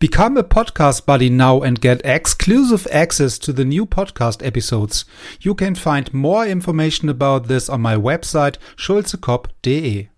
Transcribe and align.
Become 0.00 0.38
a 0.38 0.42
podcast 0.42 1.04
buddy 1.04 1.28
now 1.28 1.60
and 1.62 1.78
get 1.78 2.00
exclusive 2.04 2.86
access 2.90 3.38
to 3.40 3.52
the 3.52 3.66
new 3.66 3.84
podcast 3.84 4.42
episodes. 4.42 5.04
You 5.42 5.54
can 5.54 5.74
find 5.74 6.12
more 6.14 6.46
information 6.46 7.10
about 7.10 7.48
this 7.48 7.68
on 7.68 7.82
my 7.82 7.96
website 7.96 8.56
schulzekop.de. 8.78 10.08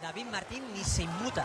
David 0.00 0.26
Martín 0.32 0.62
ni 0.74 0.82
se 0.82 1.02
inmuta. 1.02 1.44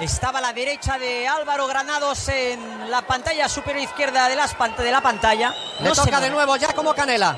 Estaba 0.00 0.38
a 0.38 0.42
la 0.42 0.52
derecha 0.52 0.98
de 0.98 1.26
Álvaro 1.26 1.66
Granados 1.66 2.28
en 2.28 2.88
la 2.90 3.02
pantalla 3.02 3.48
superior 3.48 3.82
izquierda 3.82 4.28
de, 4.28 4.36
las 4.36 4.56
pant- 4.56 4.76
de 4.76 4.90
la 4.92 5.00
pantalla. 5.00 5.52
Le 5.80 5.88
No 5.88 5.94
toca 5.96 6.20
de 6.20 6.30
nuevo 6.30 6.56
ya 6.56 6.72
como 6.74 6.94
Canela. 6.94 7.36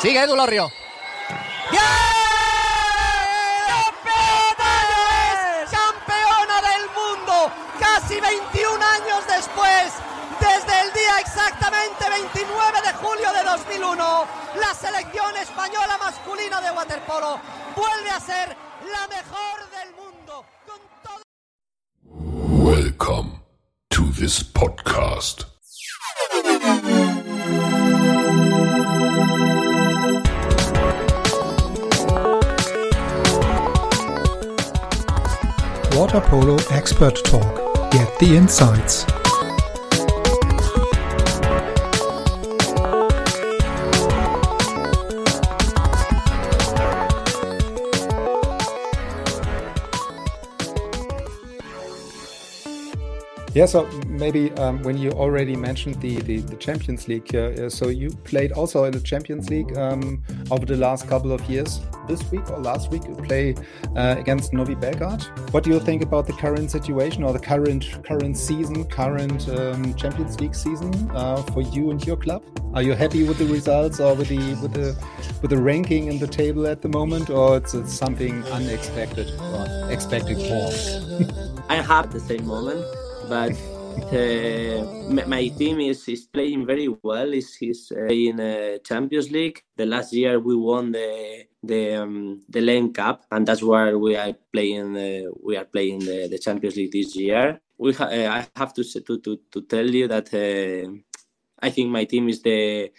Sigue 0.00 0.22
Edu 0.22 0.34
Lorrio. 0.34 0.70
¡Bien! 1.70 2.19
Casi 8.10 8.20
21 8.20 8.84
años 8.84 9.24
después, 9.24 9.92
desde 10.40 10.80
el 10.82 10.92
día 10.92 11.20
exactamente 11.20 12.10
29 12.10 12.82
de 12.82 12.92
julio 12.94 13.32
de 13.32 13.44
2001, 13.44 14.26
la 14.60 14.74
selección 14.74 15.36
española 15.36 15.96
masculina 15.96 16.60
de 16.60 16.72
waterpolo 16.72 17.38
vuelve 17.76 18.10
a 18.10 18.18
ser 18.18 18.56
la 18.90 19.06
mejor 19.06 19.70
del 19.70 19.94
mundo. 19.94 20.44
Con 20.66 20.80
todo 21.04 21.22
Welcome 22.64 23.44
to 23.90 24.02
this 24.18 24.42
podcast. 24.42 25.44
Water 35.94 36.20
Polo 36.22 36.56
Expert 36.72 37.22
Talk. 37.22 37.69
Get 37.90 38.20
the 38.20 38.36
insights. 38.36 39.19
Yeah, 53.52 53.66
so 53.66 53.84
maybe 54.06 54.52
um, 54.52 54.80
when 54.84 54.96
you 54.96 55.10
already 55.10 55.56
mentioned 55.56 56.00
the, 56.00 56.20
the, 56.20 56.38
the 56.38 56.54
Champions 56.54 57.08
League, 57.08 57.34
uh, 57.34 57.68
so 57.68 57.88
you 57.88 58.10
played 58.10 58.52
also 58.52 58.84
in 58.84 58.92
the 58.92 59.00
Champions 59.00 59.50
League 59.50 59.76
um, 59.76 60.22
over 60.52 60.64
the 60.64 60.76
last 60.76 61.08
couple 61.08 61.32
of 61.32 61.42
years. 61.50 61.80
This 62.06 62.22
week 62.30 62.48
or 62.48 62.58
last 62.58 62.92
week, 62.92 63.02
you 63.04 63.14
play 63.16 63.56
uh, 63.96 64.14
against 64.16 64.52
Novi 64.52 64.76
Belgrade. 64.76 65.22
What 65.50 65.64
do 65.64 65.70
you 65.70 65.80
think 65.80 66.02
about 66.02 66.28
the 66.28 66.32
current 66.34 66.70
situation 66.70 67.24
or 67.24 67.32
the 67.32 67.40
current 67.40 68.04
current 68.04 68.38
season, 68.38 68.84
current 68.84 69.48
um, 69.48 69.94
Champions 69.94 70.40
League 70.40 70.54
season 70.54 71.10
uh, 71.10 71.42
for 71.42 71.62
you 71.62 71.90
and 71.90 72.04
your 72.06 72.16
club? 72.16 72.44
Are 72.74 72.82
you 72.82 72.94
happy 72.94 73.24
with 73.24 73.38
the 73.38 73.46
results 73.46 73.98
or 73.98 74.14
with 74.14 74.28
the 74.28 74.38
with 74.62 74.74
the 74.74 74.96
with 75.42 75.50
the 75.50 75.58
ranking 75.58 76.06
in 76.06 76.20
the 76.20 76.28
table 76.28 76.68
at 76.68 76.82
the 76.82 76.88
moment, 76.88 77.30
or 77.30 77.56
it's, 77.56 77.74
it's 77.74 77.92
something 77.92 78.44
unexpected 78.44 79.28
or 79.40 79.90
expected? 79.90 80.38
I 81.68 81.76
have 81.76 82.12
the 82.12 82.20
same 82.20 82.46
moment, 82.46 82.84
but 83.30 83.54
uh, 84.12 84.84
my, 85.24 85.46
team 85.56 85.78
is, 85.78 86.08
is 86.08 86.26
playing 86.26 86.66
very 86.66 86.88
well. 86.88 87.32
Is 87.32 87.56
is 87.60 87.92
uh, 87.96 88.06
in 88.06 88.40
uh, 88.40 88.78
Champions 88.84 89.30
League. 89.30 89.62
The 89.76 89.86
last 89.86 90.12
year 90.12 90.40
we 90.40 90.56
won 90.56 90.90
the 90.90 91.46
the 91.62 91.94
um, 91.94 92.42
the 92.48 92.60
LEN 92.60 92.92
Cup, 92.92 93.24
and 93.30 93.46
that's 93.46 93.62
where 93.62 93.96
we 93.98 94.16
are 94.16 94.34
playing. 94.52 94.96
Uh, 94.96 95.30
we 95.46 95.56
are 95.56 95.64
playing 95.64 96.00
the, 96.00 96.26
the 96.28 96.38
Champions 96.38 96.74
League 96.74 96.92
this 96.92 97.14
year. 97.14 97.60
We 97.78 97.92
ha- 97.92 98.10
uh, 98.10 98.28
I 98.38 98.46
have 98.58 98.74
to, 98.74 98.82
to 98.82 99.18
to 99.18 99.38
to 99.52 99.62
tell 99.62 99.88
you 99.88 100.08
that. 100.08 100.28
I 101.62 101.70
think 101.70 101.90
my 101.90 102.04
team 102.04 102.28
is 102.28 102.42
the 102.42 102.90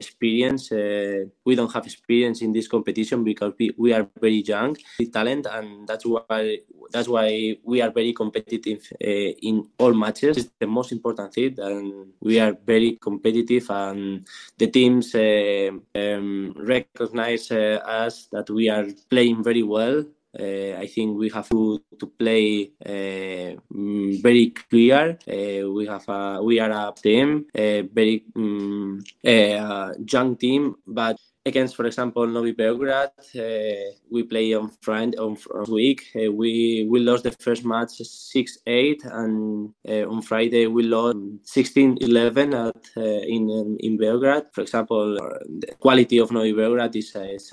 experience. 0.00 0.72
Uh, 0.72 1.26
we 1.44 1.54
don't 1.54 1.72
have 1.72 1.84
experience 1.84 2.42
in 2.42 2.52
this 2.52 2.68
competition 2.68 3.22
because 3.24 3.52
we, 3.58 3.74
we 3.76 3.92
are 3.92 4.08
very 4.20 4.42
young, 4.42 4.76
talent, 5.12 5.46
and 5.50 5.86
that's 5.86 6.04
why 6.06 6.58
that's 6.90 7.08
why 7.08 7.56
we 7.64 7.80
are 7.80 7.90
very 7.90 8.12
competitive 8.12 8.82
uh, 9.02 9.30
in 9.48 9.68
all 9.78 9.94
matches. 9.94 10.36
It's 10.36 10.50
the 10.58 10.66
most 10.66 10.92
important 10.92 11.32
thing, 11.34 11.54
and 11.58 12.12
we 12.20 12.40
are 12.40 12.56
very 12.64 12.98
competitive. 13.00 13.70
And 13.70 14.26
the 14.58 14.68
teams 14.68 15.14
uh, 15.14 15.70
um, 15.94 16.54
recognize 16.56 17.50
uh, 17.50 17.80
us 17.84 18.28
that 18.32 18.48
we 18.50 18.68
are 18.68 18.86
playing 19.10 19.42
very 19.42 19.62
well. 19.62 20.04
Uh, 20.38 20.78
I 20.78 20.86
think 20.86 21.18
we 21.18 21.28
have 21.30 21.48
to 21.50 21.82
to 21.98 22.06
play 22.06 22.72
uh, 22.84 23.60
mm, 23.72 24.22
very 24.22 24.50
clear. 24.50 25.18
Uh, 25.28 25.70
we 25.70 25.86
have 25.86 26.08
a 26.08 26.42
we 26.42 26.58
are 26.58 26.70
a 26.70 26.92
team, 26.94 27.46
a 27.54 27.82
very 27.82 28.24
um, 28.36 29.04
uh, 29.26 29.92
young 30.06 30.36
team, 30.36 30.76
but 30.86 31.16
against, 31.44 31.76
for 31.76 31.86
example, 31.86 32.26
Novi 32.26 32.52
Belgrade, 32.52 33.10
uh, 33.36 33.92
we 34.10 34.22
play 34.22 34.54
on 34.54 34.70
Friday 34.80 35.16
on, 35.18 35.36
on 35.54 35.70
week. 35.70 36.10
Uh, 36.14 36.30
we 36.30 36.86
we 36.88 37.00
lost 37.00 37.24
the 37.24 37.32
first 37.32 37.64
match 37.64 37.90
six 37.90 38.58
eight, 38.66 39.02
and 39.04 39.72
uh, 39.88 40.08
on 40.08 40.22
Friday 40.22 40.66
we 40.66 40.82
lost 40.84 41.18
16-11 41.44 42.54
at 42.54 42.90
uh, 42.96 43.00
in 43.00 43.76
in 43.80 43.96
Belgrade. 43.98 44.44
For 44.52 44.62
example, 44.62 45.18
uh, 45.20 45.38
the 45.60 45.74
quality 45.78 46.18
of 46.18 46.30
Novi 46.30 46.52
Belgrade 46.52 46.96
is, 46.96 47.14
uh, 47.16 47.20
is 47.20 47.52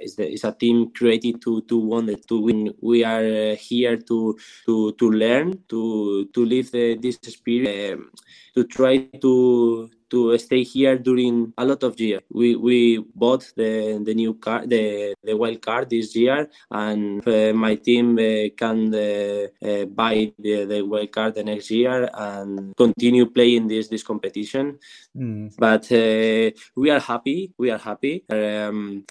is, 0.00 0.16
the, 0.16 0.30
is 0.30 0.44
a 0.44 0.52
team 0.52 0.90
created 0.92 1.40
to 1.42 1.62
to 1.62 1.78
win 1.78 2.16
to 2.28 2.40
win. 2.40 2.74
We 2.80 3.04
are 3.04 3.52
uh, 3.52 3.56
here 3.56 3.96
to 3.96 4.38
to 4.66 4.92
to 4.92 5.10
learn 5.10 5.64
to 5.68 6.26
to 6.26 6.44
live 6.44 6.70
the, 6.70 6.96
this 6.96 7.18
spirit 7.22 7.94
um, 7.94 8.10
to 8.54 8.64
try 8.64 8.98
to 9.20 9.90
to 10.10 10.36
stay 10.38 10.62
here 10.62 10.98
during 10.98 11.52
a 11.56 11.64
lot 11.64 11.82
of 11.82 11.98
years. 11.98 12.22
We 12.30 12.56
we 12.56 12.98
bought 13.14 13.50
the 13.56 14.02
the 14.04 14.14
new 14.14 14.34
car 14.34 14.66
the 14.66 15.14
the 15.22 15.36
wild 15.36 15.62
card 15.62 15.90
this 15.90 16.14
year, 16.16 16.50
and 16.70 17.26
uh, 17.26 17.52
my 17.54 17.76
team 17.76 18.18
uh, 18.18 18.50
can 18.56 18.92
uh, 18.94 19.46
uh, 19.62 19.84
buy 19.86 20.32
the, 20.38 20.64
the 20.66 20.82
wild 20.82 21.12
card 21.12 21.34
the 21.34 21.44
next 21.44 21.70
year 21.70 22.10
and 22.12 22.76
continue 22.76 23.26
playing 23.26 23.68
this 23.68 23.88
this 23.88 24.02
competition. 24.02 24.78
Mm. 25.16 25.54
But 25.56 25.90
uh, 25.92 26.50
we 26.74 26.90
are 26.90 27.00
happy. 27.00 27.52
We 27.56 27.70
are 27.70 27.78
happy. 27.78 28.24
Um, 28.28 29.04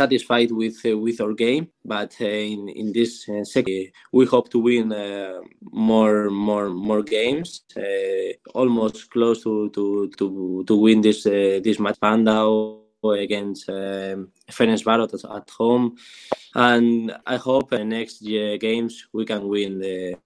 satisfied 0.00 0.50
with 0.60 0.76
uh, 0.86 0.96
with 1.04 1.18
our 1.24 1.34
game 1.46 1.64
but 1.94 2.12
uh, 2.20 2.24
in 2.54 2.60
in 2.80 2.86
this 2.98 3.12
uh, 3.28 3.44
second 3.54 3.90
we 4.16 4.24
hope 4.34 4.48
to 4.50 4.58
win 4.68 4.86
uh, 4.92 5.40
more 5.88 6.30
more 6.48 6.68
more 6.88 7.02
games 7.18 7.48
uh, 7.76 8.30
almost 8.60 8.98
close 9.14 9.38
to 9.46 9.70
to 9.76 9.84
to 10.18 10.26
to 10.68 10.74
win 10.84 10.98
this 11.06 11.20
uh, 11.26 11.60
this 11.66 11.78
match. 11.78 11.96
Spandau 11.98 12.88
against 13.04 13.68
um, 13.68 14.28
Ferencváros 14.50 15.24
at, 15.36 15.50
home. 15.50 15.96
And 16.54 17.16
I 17.26 17.36
hope 17.36 17.72
uh, 17.72 17.84
next 17.84 18.22
games 18.60 19.06
we 19.12 19.24
can 19.24 19.48
win 19.48 19.78
the, 19.78 20.16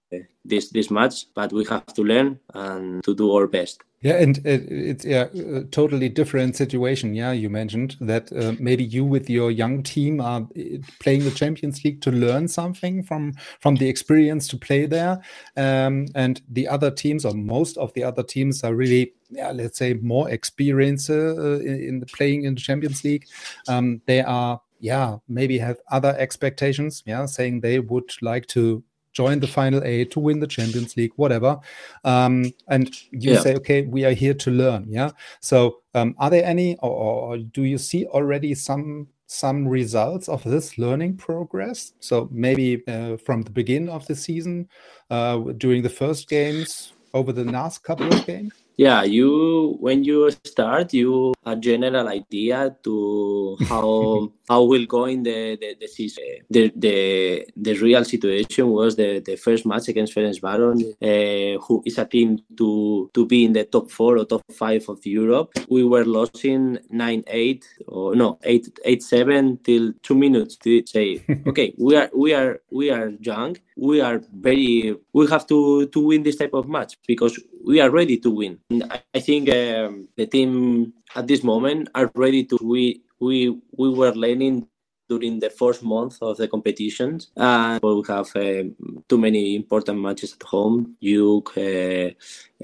this 0.44 0.71
this 0.71 0.91
match 0.91 1.27
but 1.34 1.53
we 1.53 1.65
have 1.66 1.87
to 1.94 2.03
learn 2.03 2.39
and 2.54 3.03
to 3.04 3.15
do 3.15 3.33
our 3.34 3.47
best 3.47 3.83
Yeah, 4.03 4.15
and 4.15 4.39
it, 4.39 4.67
it's 4.69 5.05
yeah, 5.05 5.29
a 5.33 5.63
totally 5.63 6.09
different 6.09 6.57
situation. 6.57 7.15
Yeah, 7.15 7.31
you 7.31 7.49
mentioned 7.49 7.97
that 8.01 8.33
uh, 8.33 8.55
maybe 8.59 8.83
you 8.83 9.05
with 9.05 9.31
your 9.31 9.53
young 9.53 9.85
team 9.85 10.21
are 10.21 10.41
uh, 10.41 10.79
playing 10.99 11.23
the 11.23 11.31
Champions 11.31 11.85
League 11.85 12.01
to 12.03 12.11
learn 12.11 12.49
something 12.49 13.05
from 13.05 13.35
from 13.61 13.77
the 13.77 13.89
experience 13.89 14.49
to 14.49 14.57
play 14.57 14.87
there, 14.87 15.23
um, 15.57 16.07
and 16.17 16.43
the 16.51 16.67
other 16.67 16.91
teams 16.91 17.25
or 17.25 17.33
most 17.33 17.77
of 17.79 17.93
the 17.95 18.03
other 18.03 18.25
teams 18.25 18.65
are 18.65 18.75
really, 18.75 19.13
yeah, 19.31 19.53
let's 19.53 19.79
say, 19.79 19.95
more 19.95 20.29
experienced 20.29 21.09
uh, 21.09 21.61
in, 21.61 21.83
in 21.83 22.01
the 22.01 22.07
playing 22.07 22.43
in 22.43 22.57
the 22.57 22.61
Champions 22.61 23.05
League. 23.05 23.27
Um, 23.69 24.03
they 24.07 24.21
are, 24.21 24.61
yeah, 24.81 25.19
maybe 25.29 25.59
have 25.59 25.79
other 25.93 26.17
expectations. 26.19 27.05
Yeah, 27.07 27.27
saying 27.27 27.60
they 27.60 27.78
would 27.78 28.10
like 28.21 28.48
to 28.48 28.83
join 29.12 29.41
the 29.41 29.47
final 29.47 29.82
eight 29.84 30.10
to 30.12 30.20
win 30.20 30.41
the 30.41 30.47
Champions 30.47 30.97
League, 30.97 31.12
whatever. 31.16 31.59
Um, 32.04 32.53
and 32.68 32.88
you 33.10 33.32
Yeah. 33.32 33.41
say, 33.41 33.54
okay, 33.56 33.82
we 33.82 34.04
are 34.04 34.12
here 34.12 34.34
to 34.34 34.50
learn. 34.50 34.86
Yeah. 34.88 35.10
So, 35.41 35.78
um, 35.94 36.14
are 36.18 36.30
there 36.30 36.44
any, 36.44 36.76
or, 36.78 36.91
or 36.91 37.38
do 37.38 37.62
you 37.62 37.78
see 37.78 38.06
already 38.06 38.54
some 38.54 39.09
some 39.26 39.66
results 39.66 40.28
of 40.28 40.44
this 40.44 40.76
learning 40.76 41.16
progress? 41.16 41.94
So 42.00 42.28
maybe 42.30 42.82
uh, 42.86 43.16
from 43.16 43.41
the 43.42 43.50
beginning 43.50 43.88
of 43.88 44.06
the 44.06 44.14
season, 44.14 44.68
uh, 45.09 45.38
during 45.56 45.82
the 45.82 45.88
first 45.88 46.28
games, 46.28 46.92
over 47.14 47.32
the 47.32 47.44
last 47.44 47.82
couple 47.82 48.12
of 48.12 48.26
games. 48.26 48.53
Yeah, 48.76 49.03
you 49.03 49.76
when 49.80 50.03
you 50.03 50.30
start, 50.44 50.94
you 50.94 51.34
a 51.44 51.54
general 51.54 52.09
idea 52.09 52.74
to 52.84 53.56
how 53.68 54.32
how 54.48 54.62
will 54.65 54.86
go 54.86 55.04
in 55.06 55.22
the 55.22 55.56
the, 55.60 55.77
the 55.80 55.86
season. 55.86 56.24
The, 56.50 56.72
the 56.74 57.47
the 57.56 57.74
real 57.78 58.04
situation 58.04 58.68
was 58.68 58.97
the, 58.97 59.21
the 59.21 59.36
first 59.36 59.66
match 59.66 59.89
against 59.89 60.15
Ferencváros, 60.15 60.83
uh, 60.83 61.60
who 61.65 61.83
is 61.84 61.98
a 61.98 62.04
team 62.04 62.39
to 62.56 63.10
to 63.15 63.27
be 63.27 63.44
in 63.44 63.53
the 63.53 63.65
top 63.65 63.91
four 63.91 64.18
or 64.18 64.24
top 64.24 64.42
five 64.53 64.89
of 64.89 65.04
Europe. 65.04 65.53
We 65.68 65.84
were 65.84 66.04
losing 66.04 66.78
nine 66.91 67.24
eight 67.27 67.65
or 67.86 68.15
no 68.15 68.39
eight 68.42 68.68
eight 68.84 69.03
seven 69.03 69.59
till 69.65 69.92
two 70.03 70.15
minutes 70.15 70.56
to 70.56 70.84
say 70.86 71.24
okay 71.47 71.74
we 71.78 71.97
are 71.97 72.10
we 72.15 72.34
are 72.34 72.60
we 72.71 72.91
are 72.91 73.10
young 73.21 73.56
we 73.77 74.00
are 74.00 74.21
very 74.33 74.95
we 75.12 75.27
have 75.28 75.47
to 75.47 75.86
to 75.86 76.00
win 76.00 76.22
this 76.22 76.36
type 76.36 76.54
of 76.54 76.68
match 76.68 76.98
because 77.06 77.38
we 77.65 77.80
are 77.80 77.91
ready 77.91 78.18
to 78.18 78.30
win. 78.30 78.59
I, 78.91 79.03
I 79.15 79.21
think 79.21 79.48
um, 79.48 80.09
the 80.16 80.27
team 80.27 80.92
at 81.15 81.27
this 81.27 81.42
moment 81.42 81.88
are 81.95 82.10
ready 82.15 82.45
to 82.45 82.59
we 82.62 83.03
we 83.22 83.57
we 83.78 83.89
were 83.91 84.15
learning 84.15 84.66
during 85.09 85.41
the 85.41 85.51
first 85.51 85.83
month 85.83 86.19
of 86.22 86.36
the 86.36 86.48
competitions. 86.48 87.30
And 87.36 87.83
we 87.83 88.03
have 88.09 88.34
uh, 88.34 88.65
too 89.09 89.19
many 89.19 89.57
important 89.57 90.01
matches 90.01 90.34
at 90.39 90.42
home. 90.42 90.97
Jug, 91.03 91.51
uh, 91.57 92.10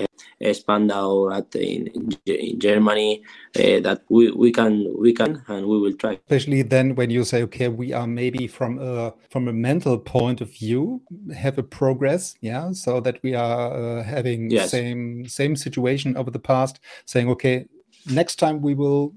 uh, 0.00 0.52
Spandau 0.52 1.30
at 1.30 1.54
in, 1.54 2.12
in 2.26 2.60
Germany. 2.60 3.22
Uh, 3.56 3.80
that 3.80 4.02
we, 4.08 4.30
we 4.30 4.50
can 4.52 4.72
we 4.98 5.12
can 5.12 5.42
and 5.48 5.66
we 5.66 5.78
will 5.78 5.92
try. 5.92 6.12
Especially 6.12 6.62
then 6.62 6.94
when 6.94 7.10
you 7.10 7.24
say, 7.24 7.42
okay, 7.42 7.68
we 7.68 7.92
are 7.92 8.06
maybe 8.06 8.46
from 8.46 8.78
a 8.78 9.12
from 9.30 9.48
a 9.48 9.52
mental 9.52 9.98
point 9.98 10.40
of 10.40 10.50
view 10.50 11.02
have 11.36 11.58
a 11.58 11.62
progress, 11.62 12.36
yeah, 12.40 12.72
so 12.72 13.00
that 13.00 13.22
we 13.22 13.34
are 13.34 13.72
uh, 13.72 14.02
having 14.02 14.50
yes. 14.50 14.70
same 14.70 15.28
same 15.28 15.54
situation 15.56 16.16
over 16.16 16.30
the 16.30 16.44
past, 16.52 16.80
saying, 17.04 17.28
okay, 17.28 17.66
next 18.10 18.36
time 18.36 18.62
we 18.62 18.74
will 18.74 19.12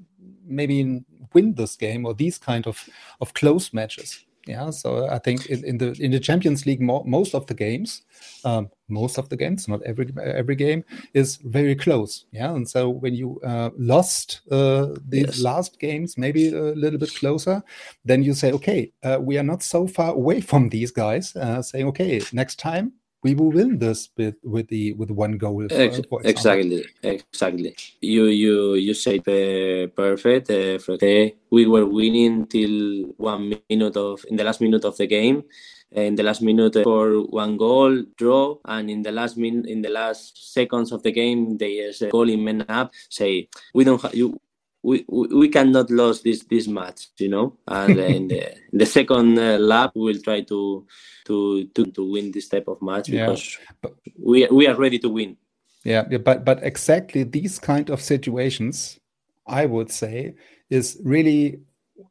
maybe 0.46 1.04
win 1.34 1.54
this 1.56 1.76
game 1.76 2.06
or 2.06 2.14
these 2.14 2.38
kind 2.38 2.68
of 2.68 2.90
of 3.20 3.34
close 3.34 3.74
matches. 3.74 4.26
Yeah, 4.48 4.72
so 4.72 5.08
I 5.08 5.20
think 5.20 5.46
in, 5.46 5.64
in 5.64 5.78
the 5.78 5.96
in 6.00 6.12
the 6.12 6.20
Champions 6.20 6.66
League, 6.66 6.82
mo 6.82 7.04
most 7.06 7.36
of 7.36 7.46
the 7.46 7.54
games, 7.54 8.02
um, 8.44 8.70
most 8.90 9.20
of 9.20 9.30
the 9.30 9.38
games, 9.38 9.68
not 9.68 9.84
every 9.84 10.12
every 10.24 10.56
game, 10.56 10.84
is 11.14 11.38
very 11.38 11.76
close. 11.76 12.26
Yeah, 12.32 12.56
and 12.56 12.68
so 12.68 12.90
when 12.90 13.14
you 13.14 13.40
uh, 13.46 13.70
lost 13.78 14.42
uh, 14.52 14.96
these 15.08 15.28
yes. 15.28 15.40
last 15.42 15.80
games, 15.80 16.18
maybe 16.18 16.50
a 16.50 16.74
little 16.74 16.98
bit 16.98 17.14
closer, 17.14 17.62
then 18.04 18.24
you 18.24 18.34
say, 18.34 18.52
okay, 18.52 18.92
uh, 19.04 19.20
we 19.22 19.38
are 19.38 19.44
not 19.44 19.62
so 19.62 19.86
far 19.86 20.14
away 20.14 20.42
from 20.42 20.70
these 20.70 20.92
guys. 20.92 21.36
Uh, 21.36 21.62
saying, 21.62 21.88
okay, 21.88 22.22
next 22.34 22.58
time 22.58 22.94
we 23.24 23.36
will 23.36 23.52
win 23.52 23.78
this 23.78 24.10
with 24.18 24.36
with 24.44 24.68
the 24.68 24.94
with 24.94 25.12
one 25.12 25.38
goal. 25.38 25.68
Ex 25.70 26.02
exactly, 26.24 26.86
exactly. 27.04 27.76
You 28.02 28.26
you 28.26 28.74
you 28.76 28.94
said 28.94 29.22
uh, 29.28 29.88
perfect. 29.94 30.50
Uh, 30.50 31.30
we 31.52 31.68
were 31.68 31.86
winning 31.86 32.48
till 32.48 33.14
one 33.18 33.62
minute 33.70 33.98
of 33.98 34.26
in 34.30 34.38
the 34.38 34.44
last 34.44 34.62
minute 34.62 34.86
of 34.86 34.98
the 34.98 35.08
game. 35.08 35.44
In 35.92 36.16
the 36.16 36.24
last 36.24 36.42
minute 36.42 36.78
uh, 36.78 36.84
for 36.84 37.22
one 37.28 37.58
goal 37.58 38.04
draw, 38.18 38.58
and 38.66 38.90
in 38.90 39.02
the 39.04 39.12
last 39.12 39.38
min 39.38 39.66
in 39.68 39.82
the 39.82 39.90
last 39.90 40.54
seconds 40.54 40.92
of 40.92 41.04
the 41.04 41.12
game, 41.12 41.58
they 41.58 41.84
uh, 41.86 42.10
goal 42.10 42.30
in 42.30 42.44
men 42.44 42.66
up. 42.70 42.92
Say 43.10 43.50
we 43.74 43.84
don't 43.84 44.02
have 44.02 44.16
you 44.16 44.40
we, 44.84 45.06
we, 45.08 45.50
cannot 45.50 45.90
lose 45.90 46.22
this 46.22 46.44
this 46.44 46.68
match, 46.68 47.08
you 47.18 47.30
know. 47.30 47.58
And 47.68 48.00
in 48.00 48.28
the 48.28 48.52
in 48.72 48.80
the 48.80 48.86
second 48.86 49.38
uh, 49.38 49.58
lap, 49.58 49.92
we'll 49.96 50.22
try 50.22 50.42
to 50.42 50.86
to 51.26 51.66
to 51.66 51.86
to 51.86 52.12
win 52.12 52.32
this 52.32 52.48
type 52.48 52.68
of 52.68 52.82
match 52.82 53.12
because 53.12 53.58
yeah. 53.84 53.90
we 54.18 54.48
we 54.48 54.68
are 54.68 54.76
ready 54.76 55.00
to 55.00 55.10
win. 55.10 55.38
Yeah, 55.84 56.06
yeah, 56.10 56.18
but 56.18 56.46
but 56.46 56.64
exactly 56.64 57.24
these 57.24 57.60
kind 57.60 57.90
of 57.90 58.02
situations, 58.02 59.00
I 59.48 59.66
would 59.66 59.92
say, 59.92 60.36
is 60.70 61.00
really 61.04 61.60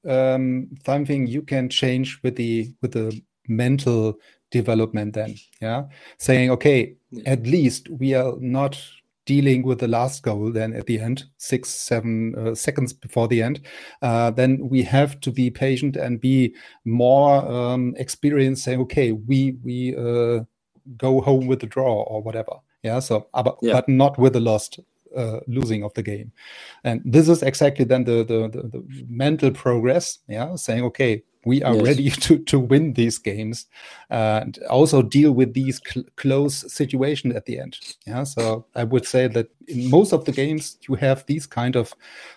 um, 0.08 0.70
something 0.84 1.26
you 1.26 1.42
can 1.42 1.68
change 1.68 2.20
with 2.22 2.36
the 2.36 2.72
with 2.82 2.92
the 2.92 3.20
mental 3.48 4.18
development. 4.50 5.14
Then, 5.14 5.36
yeah, 5.60 5.84
saying 6.18 6.50
okay, 6.52 6.96
yeah. 7.10 7.30
at 7.30 7.42
least 7.46 7.88
we 7.90 8.14
are 8.14 8.34
not 8.38 8.80
dealing 9.26 9.62
with 9.62 9.78
the 9.78 9.88
last 9.88 10.22
goal 10.22 10.50
then 10.50 10.72
at 10.72 10.86
the 10.86 10.98
end 10.98 11.24
six 11.36 11.68
seven 11.68 12.34
uh, 12.36 12.54
seconds 12.54 12.92
before 12.92 13.28
the 13.28 13.42
end 13.42 13.60
uh, 14.02 14.30
then 14.30 14.58
we 14.68 14.82
have 14.82 15.20
to 15.20 15.30
be 15.30 15.50
patient 15.50 15.96
and 15.96 16.20
be 16.20 16.54
more 16.84 17.36
um, 17.50 17.94
experienced 17.96 18.64
saying 18.64 18.80
okay 18.80 19.12
we 19.12 19.56
we 19.62 19.94
uh, 19.96 20.40
go 20.96 21.20
home 21.20 21.46
with 21.46 21.60
the 21.60 21.66
draw 21.66 22.02
or 22.02 22.22
whatever 22.22 22.52
yeah 22.82 22.98
so 22.98 23.28
but, 23.32 23.56
yeah. 23.62 23.74
but 23.74 23.88
not 23.88 24.18
with 24.18 24.32
the 24.32 24.40
lost 24.40 24.80
uh, 25.16 25.40
losing 25.46 25.82
of 25.82 25.92
the 25.94 26.02
game 26.02 26.32
and 26.84 27.02
this 27.04 27.28
is 27.28 27.42
exactly 27.42 27.84
then 27.84 28.04
the, 28.04 28.24
the 28.24 28.48
the, 28.48 28.68
the 28.68 29.04
mental 29.08 29.50
progress 29.50 30.20
yeah 30.28 30.54
saying 30.54 30.84
okay 30.84 31.22
we 31.44 31.62
are 31.62 31.74
yes. 31.74 31.84
ready 31.84 32.10
to 32.26 32.38
to 32.38 32.58
win 32.58 32.92
these 32.94 33.18
games 33.18 33.66
and 34.10 34.58
also 34.68 35.02
deal 35.02 35.32
with 35.32 35.54
these 35.54 35.80
cl 35.86 36.04
close 36.16 36.72
situation 36.72 37.34
at 37.34 37.46
the 37.46 37.58
end 37.58 37.78
yeah 38.06 38.24
so 38.24 38.66
i 38.74 38.84
would 38.84 39.06
say 39.06 39.26
that 39.26 39.48
in 39.68 39.88
most 39.90 40.12
of 40.12 40.24
the 40.24 40.32
games 40.32 40.76
you 40.88 40.94
have 40.94 41.24
these 41.26 41.46
kind 41.46 41.76
of 41.76 41.94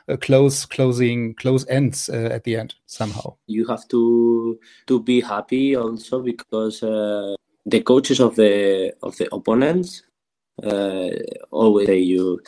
uh, 0.07 0.17
close 0.17 0.65
closing 0.65 1.33
close 1.35 1.65
ends 1.67 2.09
uh, 2.09 2.29
at 2.31 2.43
the 2.43 2.55
end 2.55 2.75
somehow 2.85 3.35
you 3.47 3.65
have 3.67 3.87
to 3.87 4.59
to 4.87 5.01
be 5.01 5.21
happy 5.21 5.75
also 5.75 6.21
because 6.21 6.83
uh, 6.83 7.35
the 7.65 7.81
coaches 7.81 8.19
of 8.19 8.35
the 8.35 8.93
of 9.03 9.17
the 9.17 9.27
opponents 9.33 10.03
uh, 10.61 11.09
always 11.51 11.87
say 11.87 11.99
you 11.99 12.39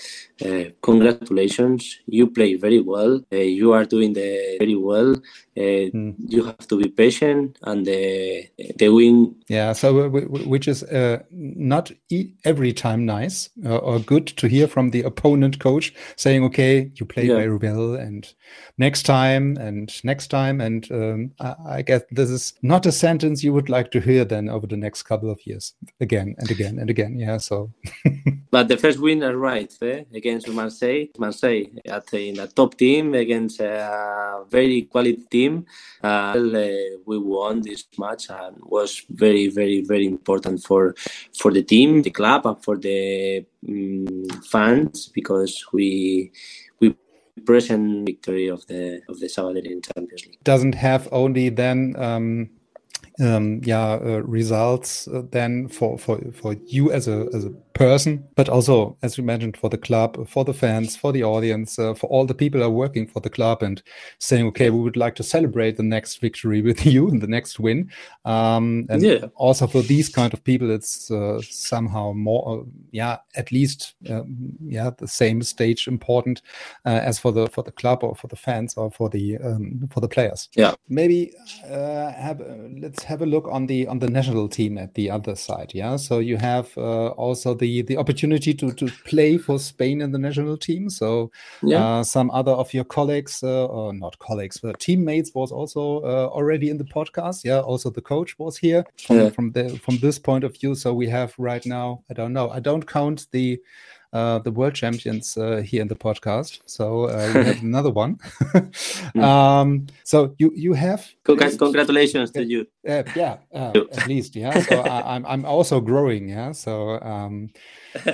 uh, 0.46 0.66
congratulations. 0.82 2.00
You 2.06 2.28
play 2.28 2.56
very 2.56 2.80
well. 2.80 3.22
Uh, 3.34 3.38
you 3.38 3.74
are 3.74 3.86
doing 3.86 4.14
the 4.14 4.58
very 4.60 4.76
well. 4.76 5.16
Mm. 5.58 6.16
you 6.20 6.44
have 6.44 6.68
to 6.68 6.78
be 6.78 6.90
patient 6.90 7.58
and 7.62 7.86
the 7.86 8.46
the 8.78 8.90
win. 8.90 9.36
Yeah 9.48 9.72
so 9.74 10.10
which 10.10 10.68
is 10.68 10.84
uh, 10.84 11.24
not 11.32 11.92
every 12.44 12.74
time 12.74 13.06
nice 13.06 13.50
uh, 13.66 13.78
or 13.78 14.00
good 14.00 14.28
to 14.28 14.48
hear 14.48 14.68
from 14.68 14.90
the 14.90 15.04
opponent 15.04 15.60
coach 15.60 15.94
saying 16.18 16.44
okay 16.44 16.92
you 16.96 17.06
play 17.06 17.28
yeah. 17.28 17.36
very 17.36 17.56
well 17.56 17.96
and 17.96 18.34
next 18.78 19.04
time 19.04 19.58
and 19.58 20.04
next 20.04 20.28
time. 20.28 20.62
And 20.62 20.90
um, 20.92 21.32
I, 21.40 21.56
I 21.78 21.82
guess 21.82 22.02
this 22.12 22.30
is 22.30 22.54
not 22.62 22.86
a 22.86 22.92
sentence 22.92 23.44
you 23.44 23.54
would 23.54 23.70
like 23.70 23.92
to 23.92 24.00
hear 24.02 24.26
then 24.26 24.50
over 24.50 24.68
the 24.68 24.78
next 24.78 25.04
couple 25.04 25.30
of 25.30 25.40
years 25.46 25.74
again 26.02 26.36
and 26.38 26.52
again 26.52 26.80
and 26.80 26.90
again. 26.90 27.18
Yeah 27.18 27.38
so 27.38 27.72
but 28.52 28.68
the 28.68 28.78
first 28.78 29.00
win 29.00 29.24
is 29.24 29.36
right 29.36 29.74
eh? 29.82 30.04
against 30.14 30.48
Marseille 30.50 31.08
Marseille 31.18 31.66
at 31.86 32.14
in 32.14 32.40
a 32.40 32.48
top 32.48 32.76
team 32.78 33.14
against 33.14 33.60
a 33.60 34.44
very 34.50 34.84
quality 34.84 35.24
team 35.30 35.46
team. 35.46 35.66
Uh, 36.04 36.34
we 37.06 37.18
won 37.18 37.62
this 37.62 37.86
match 37.98 38.30
and 38.30 38.58
was 38.62 39.04
very, 39.10 39.48
very, 39.48 39.82
very 39.82 40.06
important 40.06 40.64
for 40.64 40.96
for 41.40 41.52
the 41.52 41.64
team, 41.64 42.02
the 42.02 42.12
club, 42.12 42.46
and 42.46 42.64
for 42.64 42.78
the 42.78 43.46
um, 43.68 44.26
fans 44.52 45.10
because 45.14 45.54
we 45.74 46.32
we 46.80 46.96
present 47.46 48.06
victory 48.06 48.48
of 48.48 48.66
the 48.68 49.02
of 49.10 49.20
the 49.20 49.28
Sabadell 49.28 49.84
Champions 49.88 50.26
League. 50.26 50.44
Doesn't 50.44 50.76
have 50.76 51.08
only 51.12 51.50
then. 51.50 51.96
Um 51.98 52.50
um, 53.18 53.62
yeah, 53.64 53.94
uh, 53.94 54.22
results 54.26 55.08
uh, 55.08 55.22
then 55.32 55.70
for, 55.70 55.98
for, 55.98 56.20
for 56.34 56.54
you 56.66 56.92
as 56.92 57.08
a, 57.08 57.30
as 57.34 57.46
a 57.46 57.54
person, 57.76 58.26
but 58.36 58.50
also, 58.50 58.98
as 59.04 59.18
you 59.18 59.24
mentioned, 59.24 59.58
for 59.58 59.70
the 59.70 59.78
club, 59.78 60.28
for 60.28 60.46
the 60.46 60.54
fans, 60.54 60.96
for 60.96 61.12
the 61.12 61.24
audience, 61.24 61.78
uh, 61.78 61.94
for 61.94 62.08
all 62.08 62.26
the 62.26 62.34
people 62.34 62.62
who 62.62 62.66
are 62.66 62.70
working 62.70 63.06
for 63.06 63.20
the 63.20 63.30
club 63.30 63.62
and 63.62 63.84
saying, 64.18 64.48
okay, 64.48 64.70
we 64.70 64.80
would 64.80 64.96
like 64.96 65.14
to 65.16 65.24
celebrate 65.24 65.76
the 65.76 65.84
next 65.84 66.22
victory 66.22 66.62
with 66.62 66.86
you 66.94 67.08
and 67.10 67.22
the 67.22 67.28
next 67.28 67.60
win. 67.60 67.92
Um, 68.24 68.88
and 68.90 69.02
yeah. 69.04 69.26
also 69.36 69.68
for 69.68 69.82
these 69.82 70.10
kind 70.10 70.34
of 70.34 70.44
people, 70.44 70.72
it's 70.72 71.12
uh, 71.12 71.42
somehow 71.42 72.14
more, 72.14 72.62
uh, 72.62 72.64
yeah, 72.92 73.18
at 73.36 73.52
least, 73.52 73.96
um, 74.10 74.54
yeah, 74.66 74.90
the 74.98 75.08
same 75.08 75.44
stage 75.44 75.88
important 75.88 76.42
uh, 76.86 77.02
as 77.04 77.20
for 77.20 77.32
the 77.34 77.48
for 77.48 77.64
the 77.64 77.72
club 77.72 78.04
or 78.04 78.16
for 78.16 78.28
the 78.28 78.36
fans 78.38 78.76
or 78.76 78.90
for 78.90 79.10
the 79.10 79.38
um, 79.38 79.88
for 79.92 80.00
the 80.00 80.08
players. 80.08 80.50
Yeah, 80.56 80.76
maybe 80.88 81.34
have 81.68 82.42
let's 82.80 83.04
have 83.04 83.22
a 83.22 83.26
look 83.26 83.48
on 83.50 83.68
the 83.68 83.86
on 83.88 84.00
the 84.00 84.10
national 84.10 84.48
team 84.48 84.78
at 84.78 84.94
the 84.94 85.12
other 85.12 85.36
side. 85.36 85.72
Yeah, 85.74 85.98
so 85.98 86.20
you 86.20 86.38
have 86.38 86.76
also 86.78 87.54
the 87.54 87.65
the 87.66 87.82
the 87.90 87.98
opportunity 87.98 88.54
to 88.54 88.72
to 88.72 88.86
play 89.12 89.38
for 89.38 89.58
Spain 89.60 90.02
in 90.02 90.12
the 90.12 90.22
national 90.28 90.58
team. 90.58 90.90
So 90.90 91.32
yeah. 91.64 91.84
uh, 91.84 92.04
some 92.04 92.30
other 92.40 92.52
of 92.52 92.74
your 92.74 92.86
colleagues, 92.98 93.44
uh, 93.44 93.66
or 93.66 93.94
not 93.94 94.20
colleagues, 94.20 94.58
but 94.64 94.80
teammates, 94.80 95.32
was 95.34 95.52
also 95.52 95.82
uh, 96.04 96.28
already 96.38 96.70
in 96.70 96.78
the 96.78 96.90
podcast. 96.98 97.44
Yeah, 97.44 97.62
also 97.72 97.90
the 97.90 98.02
coach 98.14 98.38
was 98.38 98.58
here 98.58 98.84
from 99.06 99.18
yeah. 99.18 99.30
from 99.30 99.52
the 99.52 99.64
from 99.84 99.98
this 99.98 100.20
point 100.20 100.44
of 100.44 100.52
view. 100.60 100.76
So 100.76 100.94
we 100.94 101.08
have 101.10 101.34
right 101.38 101.66
now, 101.66 102.04
I 102.10 102.14
don't 102.14 102.34
know, 102.34 102.50
I 102.58 102.60
don't 102.60 102.86
count 102.86 103.28
the 103.32 103.60
uh, 104.16 104.40
the 104.40 104.52
world 104.52 104.74
champions 104.74 105.38
uh, 105.38 105.58
here 105.58 105.82
in 105.82 105.90
the 105.90 105.96
podcast. 105.96 106.62
So 106.66 107.10
uh, 107.10 107.32
we 107.36 107.44
have 107.44 107.62
another 107.72 107.92
one. 107.92 108.18
Hmm. 109.14 109.20
um, 109.20 109.88
so 110.04 110.34
you 110.38 110.52
you 110.56 110.74
have 110.74 111.06
congratulations 111.26 112.32
to 112.32 112.46
you. 112.46 112.66
yeah, 112.84 113.38
uh, 113.54 113.74
at 113.92 114.08
least 114.08 114.36
yeah. 114.36 114.58
So 114.62 114.80
I, 114.80 115.16
am 115.16 115.26
I'm, 115.26 115.26
I'm 115.26 115.46
also 115.46 115.82
growing. 115.82 116.30
Yeah. 116.30 116.54
So 116.54 117.02
um, 117.02 117.50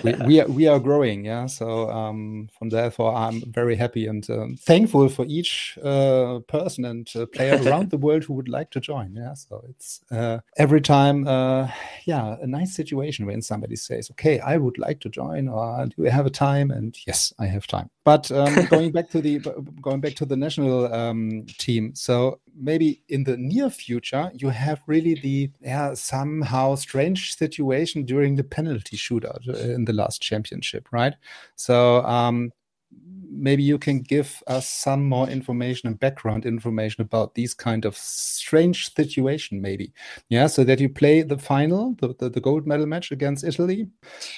we, 0.03 0.13
we 0.25 0.41
are 0.41 0.48
we 0.48 0.67
are 0.67 0.79
growing. 0.79 1.25
Yeah. 1.25 1.46
So 1.46 1.91
um, 1.91 2.50
from 2.58 2.70
therefore 2.70 3.13
I'm 3.13 3.43
very 3.51 3.75
happy 3.75 4.08
and 4.08 4.27
um, 4.29 4.58
thankful 4.58 5.08
for 5.08 5.25
each 5.27 5.77
uh, 5.84 6.39
person 6.48 6.84
and 6.86 7.08
player 7.34 7.62
around 7.65 7.91
the 7.91 7.98
world 7.98 8.24
who 8.24 8.34
would 8.34 8.50
like 8.50 8.72
to 8.72 8.79
join. 8.79 9.13
Yeah. 9.15 9.36
So 9.36 9.63
it's 9.70 10.01
every 10.58 10.81
time 10.81 11.25
yeah 12.05 12.38
a 12.41 12.48
nice 12.48 12.75
situation 12.75 13.27
when 13.27 13.41
somebody 13.41 13.75
says 13.75 14.10
okay 14.12 14.39
I 14.39 14.58
would 14.58 14.79
like 14.79 15.00
to 15.01 15.10
join 15.10 15.48
or 15.48 15.90
do 15.95 16.03
you 16.03 16.10
have 16.10 16.25
a 16.25 16.31
time? 16.31 16.71
And 16.71 16.95
yes, 17.05 17.33
I 17.39 17.45
have 17.48 17.67
time. 17.67 17.89
But 18.03 18.31
um, 18.31 18.65
going 18.69 18.91
back 18.91 19.10
to 19.12 19.21
the 19.21 19.39
going 19.81 20.01
back 20.01 20.15
to 20.15 20.25
the 20.25 20.36
national 20.36 20.93
um, 20.93 21.45
team, 21.57 21.93
so 21.95 22.39
maybe 22.55 23.03
in 23.10 23.24
the 23.24 23.38
near 23.38 23.69
future 23.69 24.31
you 24.33 24.50
have 24.50 24.81
really 24.88 25.15
the 25.15 25.51
yeah 25.62 25.93
somehow 25.93 26.75
strange 26.75 27.36
situation 27.36 28.05
during 28.05 28.36
the 28.36 28.43
penalty 28.43 28.98
shootout 28.98 29.48
uh, 29.48 29.74
in 29.74 29.86
the 29.86 29.93
last 29.93 30.21
championship, 30.21 30.88
right? 30.91 31.13
So 31.55 32.03
um, 32.05 32.51
maybe 33.31 33.63
you 33.63 33.77
can 33.77 34.01
give 34.01 34.43
us 34.47 34.67
some 34.67 35.07
more 35.07 35.29
information 35.29 35.88
and 35.88 36.00
background 36.00 36.45
information 36.45 37.01
about 37.01 37.33
these 37.35 37.53
kind 37.53 37.85
of 37.85 37.95
strange 37.95 38.93
situation 38.93 39.61
maybe. 39.61 39.93
Yeah 40.29 40.47
so 40.47 40.63
that 40.63 40.79
you 40.79 40.89
play 40.89 41.21
the 41.21 41.38
final 41.38 41.95
the, 42.00 42.13
the, 42.19 42.29
the 42.29 42.41
gold 42.41 42.67
medal 42.67 42.85
match 42.85 43.11
against 43.11 43.43
italy 43.43 43.88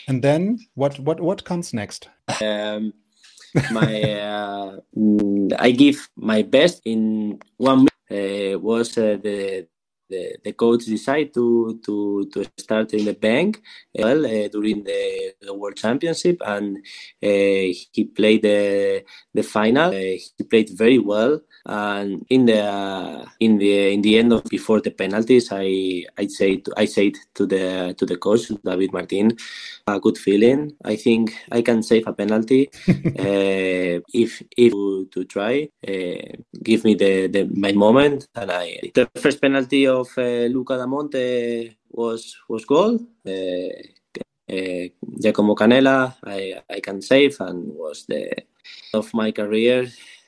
and 0.08 0.24
then 0.24 0.60
what 0.76 1.00
what 1.00 1.20
what 1.20 1.44
comes 1.44 1.74
next? 1.74 2.10
Um, 2.42 2.94
my 3.72 4.02
uh, 4.20 4.78
i 5.60 5.72
give 5.72 6.10
my 6.16 6.42
best 6.42 6.82
in 6.86 7.40
one 7.58 7.88
uh, 8.12 8.60
was 8.60 8.98
uh, 8.98 9.18
the 9.22 9.68
the, 10.14 10.38
the 10.46 10.54
coach 10.54 10.86
decided 10.86 11.34
to, 11.34 11.80
to, 11.86 12.30
to 12.34 12.40
start 12.58 12.94
in 12.94 13.06
the 13.06 13.14
bank 13.14 13.62
well 13.96 14.26
uh, 14.26 14.48
during 14.48 14.84
the, 14.84 15.34
the, 15.42 15.54
World 15.54 15.76
Championship, 15.76 16.38
and 16.46 16.78
uh, 16.78 17.68
he 17.94 18.12
played 18.16 18.42
the 18.44 19.04
the 19.34 19.44
final. 19.44 19.90
Uh, 19.90 20.18
he 20.38 20.44
played 20.50 20.70
very 20.84 21.00
well, 21.00 21.42
and 21.66 22.26
in 22.30 22.46
the 22.46 23.26
in 23.40 23.58
the 23.58 23.94
in 23.94 24.02
the 24.02 24.18
end 24.18 24.34
of 24.34 24.44
before 24.46 24.82
the 24.82 24.92
penalties, 24.92 25.50
I 25.52 26.06
I 26.18 26.28
say 26.28 26.58
to, 26.58 26.74
I 26.78 26.86
said 26.86 27.14
to 27.36 27.46
the 27.46 27.96
to 27.98 28.06
the 28.06 28.18
coach 28.18 28.52
David 28.64 28.94
Martin, 28.94 29.38
a 29.88 30.00
good 30.00 30.18
feeling. 30.18 30.76
I 30.84 30.96
think 30.96 31.36
I 31.52 31.62
can 31.62 31.84
save 31.84 32.08
a 32.08 32.14
penalty 32.14 32.70
uh, 32.90 34.02
if 34.14 34.42
if 34.58 34.72
to, 34.74 35.08
to 35.12 35.24
try. 35.26 35.70
Uh, 35.88 36.38
give 36.62 36.84
me 36.84 36.96
the, 36.96 37.28
the 37.28 37.50
my 37.54 37.72
moment, 37.72 38.28
and 38.36 38.52
I 38.52 38.92
the 38.94 39.10
first 39.16 39.42
penalty 39.42 39.88
of 39.88 40.03
uh, 40.18 40.48
Luca 40.52 40.74
Damonte 40.74 41.76
was 41.90 42.36
was 42.48 42.66
goal. 42.66 43.00
Uh, 43.26 43.70
uh, 44.50 44.88
Giacomo 45.22 45.56
Cannella, 45.56 46.16
I, 46.24 46.62
I 46.70 46.80
can 46.80 47.02
save, 47.02 47.40
and 47.40 47.74
was 47.74 48.06
the 48.08 48.32
of 48.94 49.14
my 49.14 49.32
career. 49.32 49.88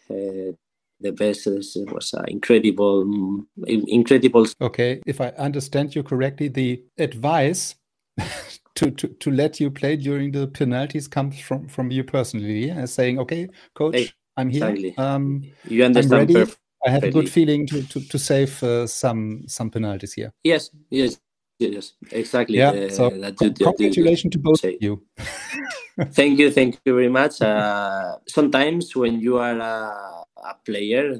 Uh, 0.09 0.53
the 1.01 1.11
best 1.11 1.47
it 1.47 1.91
was 1.91 2.13
uh, 2.13 2.23
incredible, 2.27 3.45
incredible. 3.67 4.45
Okay, 4.61 5.01
if 5.05 5.19
I 5.19 5.29
understand 5.29 5.93
you 5.95 6.03
correctly, 6.03 6.47
the 6.47 6.83
advice 6.97 7.75
to, 8.75 8.91
to, 8.91 9.07
to 9.07 9.31
let 9.31 9.59
you 9.59 9.69
play 9.69 9.97
during 9.97 10.31
the 10.31 10.47
penalties 10.47 11.07
comes 11.07 11.39
from 11.39 11.67
from 11.67 11.91
you 11.91 12.03
personally, 12.03 12.67
yeah? 12.67 12.85
saying, 12.85 13.19
"Okay, 13.19 13.49
coach, 13.73 13.95
hey, 13.95 14.11
I'm 14.37 14.49
here. 14.49 14.69
Exactly. 14.69 14.97
Um, 14.97 15.43
you 15.67 15.83
understand. 15.83 16.55
I 16.85 16.89
have 16.89 17.03
a 17.03 17.11
good 17.11 17.29
feeling 17.29 17.67
to 17.67 17.83
to, 17.83 17.99
to 17.99 18.19
save 18.19 18.61
uh, 18.63 18.87
some 18.87 19.43
some 19.47 19.69
penalties 19.69 20.13
here." 20.13 20.33
Yes, 20.43 20.71
yes, 20.89 21.19
yes, 21.59 21.93
exactly. 22.11 22.57
Yeah. 22.57 22.71
Uh, 22.71 22.89
so 22.89 23.09
that, 23.09 23.37
congratulations 23.37 24.31
to 24.33 24.39
both 24.39 24.63
of 24.63 24.73
you. 24.79 25.03
thank 26.11 26.39
you, 26.39 26.51
thank 26.51 26.79
you 26.85 26.93
very 26.93 27.09
much. 27.09 27.41
Uh, 27.41 28.17
sometimes 28.27 28.95
when 28.95 29.19
you 29.19 29.37
are 29.37 29.59
a, 29.59 30.23
a 30.43 30.55
player, 30.65 31.17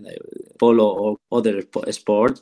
polo 0.60 0.88
or 0.88 1.18
other 1.32 1.64
sport, 1.92 2.42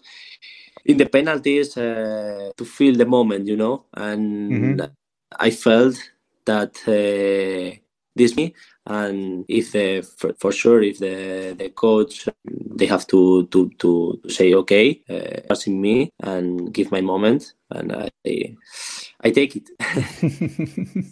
in 0.86 0.98
the 0.98 1.06
penalties 1.06 1.78
uh, 1.78 2.52
to 2.58 2.66
feel 2.66 2.96
the 2.96 3.06
moment, 3.06 3.48
you 3.48 3.56
know, 3.56 3.86
and 3.94 4.52
mm-hmm. 4.52 4.86
I 5.40 5.50
felt 5.52 5.96
that 6.46 6.76
uh, 6.88 7.78
this 8.16 8.36
me 8.36 8.54
and 8.86 9.46
if 9.48 9.72
the 9.72 10.02
for, 10.02 10.34
for, 10.34 10.52
sure 10.52 10.82
if 10.82 11.00
the 11.00 11.56
the 11.58 11.70
coach 11.70 12.28
they 12.46 12.86
have 12.86 13.08
to 13.08 13.48
to 13.48 13.70
to 13.80 14.22
say 14.28 14.54
okay 14.54 15.02
uh, 15.10 15.40
passing 15.48 15.82
me 15.82 16.12
and 16.22 16.74
give 16.74 16.92
my 16.92 17.02
moment 17.02 17.54
and 17.72 17.92
i 17.94 18.10
i 19.22 19.32
take 19.32 19.56
it. 19.56 19.70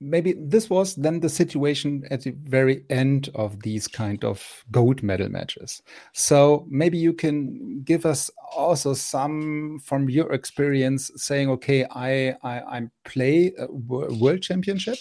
Maybe 0.00 0.34
this 0.34 0.68
was 0.68 0.94
then 0.96 1.20
the 1.20 1.30
situation 1.30 2.04
at 2.10 2.22
the 2.22 2.32
very 2.42 2.84
end 2.90 3.30
of 3.34 3.62
these 3.62 3.88
kind 3.88 4.22
of 4.22 4.64
gold 4.70 5.02
medal 5.02 5.30
matches. 5.30 5.80
So 6.12 6.66
maybe 6.68 6.98
you 6.98 7.14
can 7.14 7.80
give 7.84 8.04
us 8.04 8.30
also 8.54 8.92
some 8.92 9.80
from 9.82 10.10
your 10.10 10.30
experience 10.32 11.10
saying 11.16 11.48
okay 11.50 11.86
i 11.90 12.36
i, 12.42 12.78
I 12.78 12.88
play 13.04 13.52
a 13.58 13.66
world 13.72 14.42
championship 14.42 14.98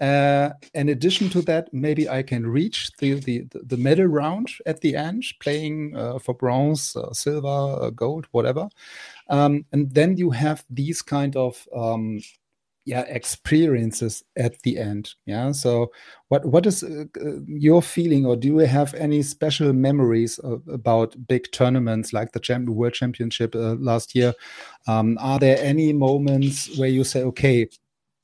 uh, 0.00 0.50
in 0.74 0.88
addition 0.88 1.28
to 1.30 1.42
that, 1.42 1.72
maybe 1.72 2.08
I 2.08 2.22
can 2.22 2.46
reach 2.46 2.90
the 2.98 3.14
the, 3.14 3.44
the 3.52 3.76
medal 3.76 4.06
round 4.06 4.48
at 4.64 4.80
the 4.80 4.94
end, 4.94 5.24
playing 5.40 5.96
uh, 5.96 6.18
for 6.18 6.34
bronze, 6.34 6.94
uh, 6.94 7.12
silver, 7.12 7.48
uh, 7.48 7.90
gold, 7.90 8.26
whatever. 8.30 8.68
Um, 9.28 9.64
and 9.72 9.92
then 9.92 10.16
you 10.16 10.30
have 10.30 10.64
these 10.70 11.02
kind 11.02 11.36
of 11.36 11.66
um, 11.74 12.20
yeah 12.84 13.02
experiences 13.02 14.22
at 14.36 14.62
the 14.62 14.78
end. 14.78 15.14
Yeah. 15.26 15.50
So 15.50 15.90
what 16.28 16.46
what 16.46 16.64
is 16.64 16.84
uh, 16.84 17.06
your 17.48 17.82
feeling, 17.82 18.24
or 18.24 18.36
do 18.36 18.46
you 18.46 18.58
have 18.58 18.94
any 18.94 19.22
special 19.22 19.72
memories 19.72 20.38
about 20.44 21.16
big 21.26 21.50
tournaments 21.50 22.12
like 22.12 22.30
the 22.30 22.64
World 22.68 22.94
Championship 22.94 23.52
last 23.54 24.14
year? 24.14 24.32
Um, 24.86 25.18
are 25.20 25.40
there 25.40 25.58
any 25.60 25.92
moments 25.92 26.78
where 26.78 26.88
you 26.88 27.02
say, 27.02 27.22
okay? 27.24 27.68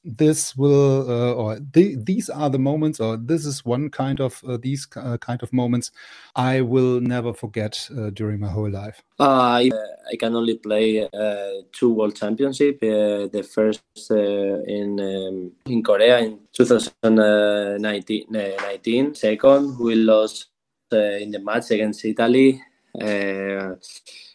This 0.04 0.54
will 0.56 1.11
uh, 1.11 1.32
or 1.32 1.58
the, 1.73 1.96
these 1.96 2.28
are 2.28 2.50
the 2.50 2.58
moments 2.58 3.00
or 3.00 3.16
this 3.16 3.46
is 3.46 3.64
one 3.64 3.88
kind 3.88 4.20
of 4.20 4.42
uh, 4.46 4.58
these 4.61 4.87
uh, 4.96 5.16
kind 5.18 5.42
of 5.42 5.52
moments 5.52 5.90
i 6.37 6.61
will 6.61 7.00
never 7.00 7.32
forget 7.32 7.88
uh, 7.96 8.11
during 8.11 8.38
my 8.38 8.49
whole 8.49 8.70
life. 8.70 9.02
I, 9.18 9.70
I 10.12 10.16
can 10.16 10.34
only 10.34 10.58
play 10.58 11.08
uh, 11.12 11.62
two 11.73 11.92
world 11.94 12.16
championship 12.16 12.82
uh, 12.82 13.28
the 13.32 13.49
first 13.50 13.82
in 14.11 15.00
um, 15.00 15.52
in 15.66 15.82
korea 15.82 16.18
in 16.18 16.40
2019 16.52 18.26
19, 18.30 19.14
second 19.14 19.78
we 19.78 19.94
lost 19.94 20.49
in 20.92 21.30
the 21.30 21.38
match 21.38 21.70
against 21.70 22.04
italy 22.04 22.54
uh, 22.54 22.58
uh, 22.58 22.74
Eh, 23.00 23.74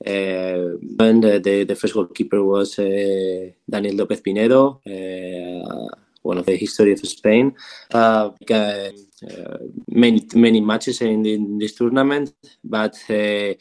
eh, 0.05 0.75
and 0.99 1.25
uh, 1.25 1.39
the, 1.39 1.63
the 1.63 1.75
first 1.75 1.93
goalkeeper 1.93 2.43
was 2.43 2.77
uh, 2.77 3.49
Daniel 3.69 3.95
Lopez 3.95 4.19
Pinedo, 4.19 4.81
uh, 4.85 5.87
one 6.21 6.37
of 6.37 6.45
the 6.45 6.57
history 6.57 6.91
of 6.91 6.99
Spain. 6.99 7.55
Uh, 7.93 8.31
many 9.87 10.25
many 10.35 10.61
matches 10.61 11.01
in, 11.01 11.25
in, 11.25 11.57
this 11.57 11.75
tournament, 11.75 12.33
but 12.63 12.95
I 13.09 13.55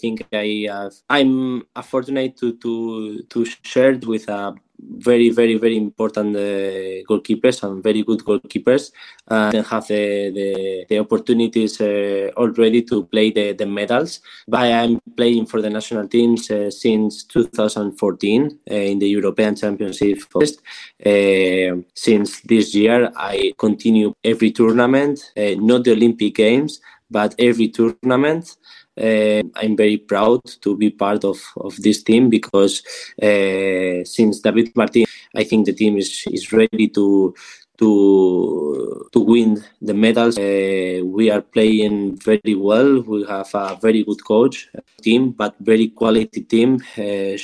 think 0.00 0.26
I 0.32 0.66
have, 0.68 0.92
I'm 1.08 1.62
fortunate 1.82 2.36
to 2.38 2.56
to 2.56 3.22
to 3.22 3.44
share 3.44 3.92
it 3.92 4.06
with 4.06 4.28
a 4.28 4.54
very, 4.82 5.30
very, 5.30 5.56
very 5.56 5.76
important 5.76 6.36
uh, 6.36 7.02
goalkeepers 7.08 7.62
and 7.62 7.82
very 7.82 8.02
good 8.02 8.20
goalkeepers, 8.20 8.92
uh, 9.28 9.50
and 9.54 9.66
have 9.66 9.86
the, 9.88 10.30
the, 10.30 10.86
the 10.88 10.98
opportunities 10.98 11.80
uh, 11.80 12.30
already 12.36 12.82
to 12.82 13.04
play 13.04 13.30
the, 13.30 13.52
the 13.52 13.66
medals. 13.66 14.20
But 14.46 14.72
I'm 14.72 15.00
playing 15.16 15.46
for 15.46 15.60
the 15.60 15.70
national 15.70 16.08
teams 16.08 16.50
uh, 16.50 16.70
since 16.70 17.24
2014 17.24 18.58
uh, 18.70 18.74
in 18.74 18.98
the 18.98 19.08
European 19.08 19.56
Championship. 19.56 20.18
First, 20.30 20.60
uh, 21.04 21.82
since 21.94 22.40
this 22.42 22.74
year, 22.74 23.12
I 23.16 23.52
continue 23.58 24.14
every 24.24 24.50
tournament, 24.50 25.32
not 25.36 25.84
the 25.84 25.92
Olympic 25.92 26.34
Games, 26.34 26.80
but 27.10 27.34
every 27.38 27.68
tournament. 27.68 28.56
Uh, 29.00 29.42
I'm 29.56 29.76
very 29.76 29.96
proud 29.96 30.40
to 30.62 30.76
be 30.76 30.90
part 30.90 31.24
of, 31.24 31.38
of 31.56 31.76
this 31.76 32.02
team 32.02 32.28
because 32.28 32.82
uh, 33.22 34.04
since 34.04 34.40
David 34.40 34.76
Martin, 34.76 35.06
I 35.34 35.44
think 35.44 35.66
the 35.66 35.72
team 35.72 35.96
is, 35.96 36.24
is 36.30 36.52
ready 36.52 36.88
to 36.88 37.34
to 37.80 39.08
to 39.12 39.20
win 39.20 39.64
the 39.80 39.94
medals. 39.94 40.36
Uh, 40.38 41.00
we 41.16 41.30
are 41.30 41.40
playing 41.40 42.16
very 42.16 42.54
well. 42.54 43.00
We 43.00 43.24
have 43.24 43.50
a 43.54 43.78
very 43.80 44.04
good 44.04 44.22
coach 44.22 44.68
team, 45.00 45.32
but 45.32 45.54
very 45.60 45.88
quality 45.88 46.42
team. 46.42 46.76
Uh, 46.96 47.40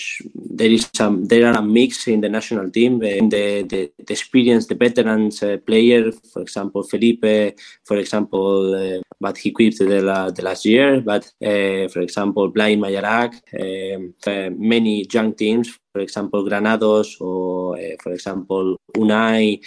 there 0.60 0.72
is 0.76 0.90
some 0.94 1.25
there 1.25 1.46
are 1.48 1.56
a 1.56 1.62
mix 1.62 2.06
in 2.06 2.20
the 2.20 2.28
national 2.28 2.70
team. 2.70 2.96
Uh, 2.96 3.25
the, 3.34 3.64
the, 3.72 3.80
the 4.06 4.12
experience, 4.12 4.66
the 4.66 4.75
veterans 4.75 5.42
uh, 5.42 5.56
player, 5.66 6.12
for 6.12 6.42
example, 6.42 6.82
Felipe, 6.82 7.56
for 7.84 7.96
example, 7.96 8.75
uh, 8.75 9.00
but 9.20 9.38
he 9.38 9.50
quit 9.50 9.78
the, 9.78 10.32
the 10.35 10.42
last 10.42 10.64
year. 10.64 11.00
But 11.00 11.25
uh, 11.42 11.88
for 11.88 12.00
example, 12.00 12.52
Blai 12.52 12.76
Mallarach, 12.76 13.35
um, 13.58 14.58
many 14.58 15.06
young 15.11 15.35
teams 15.35 15.78
for 15.96 16.02
example, 16.02 16.44
Granados 16.44 17.16
or, 17.23 17.78
for 18.02 18.12
example, 18.12 18.76
Unai, 18.94 19.62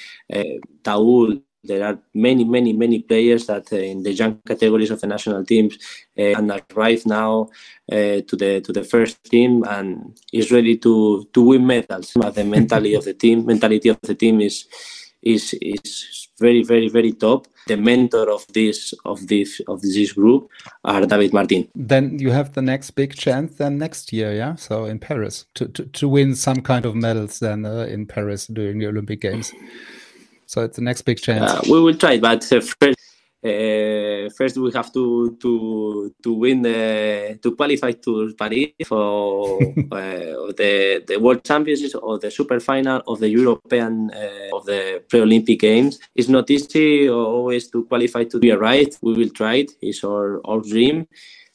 Taul. 0.83 1.41
There 1.63 1.83
are 1.83 1.99
many, 2.13 2.45
many, 2.45 2.71
many 2.71 3.01
players 3.01 3.47
that 3.47 3.73
uh, 3.73 3.77
in 3.77 4.03
the 4.03 4.13
young 4.13 4.39
categories 4.47 4.91
of 4.91 5.01
the 5.01 5.07
national 5.07 5.43
teams 5.43 5.77
uh, 6.17 6.37
and 6.37 6.61
arrive 6.71 7.05
now 7.05 7.49
uh, 7.91 8.21
to 8.27 8.35
the 8.37 8.61
to 8.61 8.71
the 8.71 8.85
first 8.85 9.21
team 9.25 9.65
and 9.67 10.17
is 10.31 10.53
ready 10.53 10.77
to 10.77 11.27
to 11.33 11.41
win 11.41 11.67
medals. 11.67 12.11
But 12.15 12.35
the 12.35 12.45
mentality 12.45 12.93
of 12.93 13.03
the 13.03 13.13
team, 13.13 13.45
mentality 13.45 13.89
of 13.89 13.99
the 14.01 14.15
team 14.15 14.39
is 14.39 14.67
is 15.21 15.53
is 15.61 16.27
very 16.39 16.63
very 16.63 16.89
very 16.89 17.11
top. 17.11 17.47
The 17.67 17.77
mentor 17.77 18.29
of 18.31 18.45
this 18.53 18.93
of 19.05 19.27
this 19.27 19.61
of 19.67 19.81
this 19.81 20.13
group 20.13 20.49
are 20.83 21.05
David 21.05 21.33
Martin. 21.33 21.67
Then 21.75 22.17
you 22.19 22.31
have 22.31 22.53
the 22.53 22.61
next 22.61 22.91
big 22.91 23.15
chance 23.15 23.55
then 23.55 23.77
next 23.77 24.13
year, 24.13 24.33
yeah. 24.33 24.55
So 24.55 24.85
in 24.85 24.99
Paris 24.99 25.45
to 25.55 25.67
to, 25.67 25.85
to 25.85 26.07
win 26.07 26.35
some 26.35 26.61
kind 26.61 26.85
of 26.85 26.95
medals 26.95 27.39
then 27.39 27.65
uh, 27.65 27.87
in 27.89 28.05
Paris 28.05 28.47
during 28.47 28.79
the 28.79 28.87
Olympic 28.87 29.21
Games. 29.21 29.51
So 30.45 30.63
it's 30.63 30.77
the 30.77 30.83
next 30.83 31.03
big 31.03 31.21
chance. 31.21 31.51
Uh, 31.51 31.61
we 31.69 31.79
will 31.79 31.93
try, 31.93 32.17
but 32.17 32.51
uh, 32.51 32.61
first 33.41 34.57
uh, 34.57 34.61
we 34.61 34.71
have 34.73 34.91
to 34.91 35.37
to 35.39 36.13
to 36.21 36.33
win 36.33 36.61
the 36.61 37.39
to 37.41 37.55
qualify 37.55 37.91
to 37.91 38.33
Paris 38.37 38.71
for 38.85 39.61
uh, 39.91 40.51
the 40.57 41.03
the 41.07 41.17
World 41.19 41.43
Championships 41.43 41.95
or 41.95 42.19
the 42.19 42.31
Super 42.31 42.59
Final 42.59 43.01
of 43.07 43.19
the 43.19 43.29
European 43.29 44.11
uh, 44.11 44.55
of 44.55 44.65
the 44.65 45.03
pre-Olympic 45.07 45.59
Games. 45.59 45.99
It's 46.15 46.27
not 46.27 46.49
easy 46.49 47.09
always 47.09 47.69
to 47.69 47.85
qualify 47.85 48.25
to 48.25 48.39
be 48.39 48.49
a 48.49 48.57
right. 48.57 48.93
We 49.01 49.13
will 49.13 49.29
try 49.29 49.55
it. 49.63 49.71
It's 49.81 50.03
our 50.03 50.41
our 50.45 50.59
dream. 50.61 51.07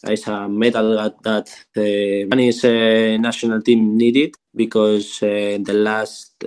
It's 0.07 0.27
a 0.27 0.49
medal 0.49 0.97
that, 0.97 1.23
that 1.23 1.65
the 1.75 2.25
Spanish 2.27 2.65
uh, 2.65 3.17
national 3.17 3.63
team 3.63 3.97
needed 3.97 4.35
because 4.55 5.23
uh, 5.23 5.59
the 5.63 5.73
last 5.73 6.45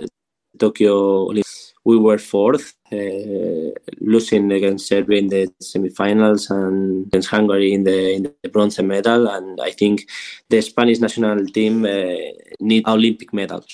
Tokyo 0.58 1.24
Olympics 1.24 1.67
we 1.88 1.96
were 1.96 2.18
fourth, 2.18 2.74
uh, 2.92 3.70
losing 4.00 4.52
against 4.52 4.88
Serbia 4.88 5.18
in 5.18 5.28
the 5.28 5.48
semifinals 5.62 6.50
and 6.50 7.06
against 7.06 7.30
Hungary 7.30 7.72
in 7.72 7.84
the 7.84 8.12
in 8.16 8.22
the 8.42 8.48
bronze 8.50 8.78
medal. 8.82 9.26
And 9.26 9.58
I 9.68 9.70
think 9.70 10.06
the 10.50 10.60
Spanish 10.60 11.00
national 11.00 11.46
team 11.46 11.86
uh, 11.86 12.14
need 12.60 12.86
Olympic 12.86 13.32
medal. 13.32 13.64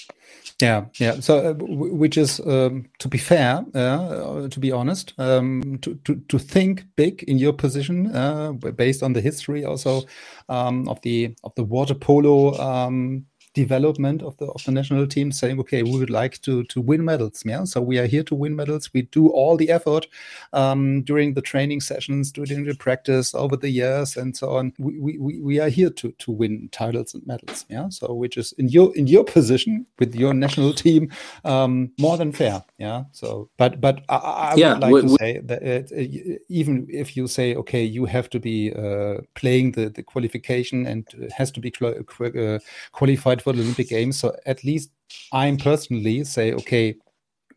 Yeah, 0.63 0.85
yeah. 1.01 1.21
So, 1.21 1.33
uh, 1.39 1.55
which 2.03 2.17
is, 2.17 2.41
um, 2.47 2.85
to 3.01 3.09
be 3.09 3.19
fair, 3.19 3.65
uh, 3.75 4.49
to 4.49 4.61
be 4.61 4.71
honest, 4.71 5.13
um, 5.19 5.79
to, 5.83 5.95
to 6.05 6.15
to 6.29 6.39
think 6.39 6.85
big 6.97 7.25
in 7.25 7.39
your 7.39 7.53
position, 7.53 8.15
uh, 8.15 8.53
based 8.53 9.03
on 9.03 9.13
the 9.15 9.21
history 9.21 9.65
also 9.65 10.03
um, 10.49 10.89
of 10.89 11.01
the 11.03 11.35
of 11.43 11.53
the 11.57 11.65
water 11.65 11.95
polo 11.95 12.55
um, 12.61 13.27
development 13.55 14.23
of 14.23 14.37
the 14.39 14.47
of 14.47 14.63
the 14.65 14.73
national 14.73 15.07
team 15.07 15.31
saying 15.31 15.61
okay 15.61 15.83
we 15.83 15.99
would 15.99 16.11
like 16.11 16.41
to 16.43 16.65
to 16.65 16.81
win 16.81 17.05
medals. 17.05 17.43
Yeah? 17.45 17.65
So 17.65 17.81
we 17.81 17.99
are 17.99 18.07
here 18.07 18.25
to 18.25 18.35
win 18.35 18.57
medals. 18.57 18.91
We 18.93 19.03
do 19.03 19.29
all 19.29 19.57
the 19.57 19.71
effort 19.71 20.07
um, 20.53 21.03
during 21.03 21.35
the 21.35 21.41
training 21.41 21.81
sessions 21.81 22.33
during 22.33 22.65
the 22.65 22.75
practice 22.75 23.35
over 23.35 23.57
the 23.57 23.71
years 23.71 24.17
and 24.17 24.37
so 24.37 24.57
on. 24.57 24.73
We, 24.79 25.19
we, 25.19 25.41
we 25.41 25.61
are 25.61 25.69
here 25.69 25.91
to 25.91 26.13
to 26.13 26.33
win 26.33 26.69
titles 26.73 27.15
and 27.15 27.27
medals. 27.27 27.65
Yeah? 27.69 27.89
So 27.89 28.13
which 28.13 28.37
is 28.37 28.53
in 28.59 28.69
your 28.69 28.95
in 28.97 29.07
your 29.07 29.25
position 29.25 29.87
with 29.99 30.15
your 30.15 30.35
national 30.35 30.73
team 30.73 31.11
um, 31.45 31.93
more 31.99 32.17
than 32.17 32.33
fair. 32.33 32.65
Yeah? 32.79 33.05
So 33.13 33.49
but 33.57 33.81
but 33.81 34.03
i, 34.09 34.17
I 34.17 34.55
yeah, 34.57 34.73
would 34.73 34.83
like 34.83 34.93
we, 34.93 35.01
to 35.01 35.07
we, 35.07 35.17
say 35.17 35.39
that 35.45 35.63
it, 35.63 35.93
it, 35.93 36.43
even 36.49 36.87
if 36.91 37.17
you 37.17 37.29
say 37.29 37.55
okay 37.55 37.85
you 37.85 38.05
have 38.07 38.29
to 38.31 38.41
be 38.41 38.73
uh, 38.73 39.19
playing 39.35 39.73
the 39.73 39.89
the 39.91 40.03
qualification 40.03 40.87
and 40.87 41.07
has 41.37 41.53
to 41.53 41.61
be 41.61 41.73
uh, 41.81 42.59
qualified 42.93 43.44
for 43.45 43.53
the 43.53 43.63
Olympic 43.63 43.91
Games. 43.91 44.19
So 44.19 44.35
at 44.47 44.65
least 44.65 44.91
I'm 45.33 45.57
personally 45.57 46.25
say, 46.25 46.53
okay, 46.55 46.97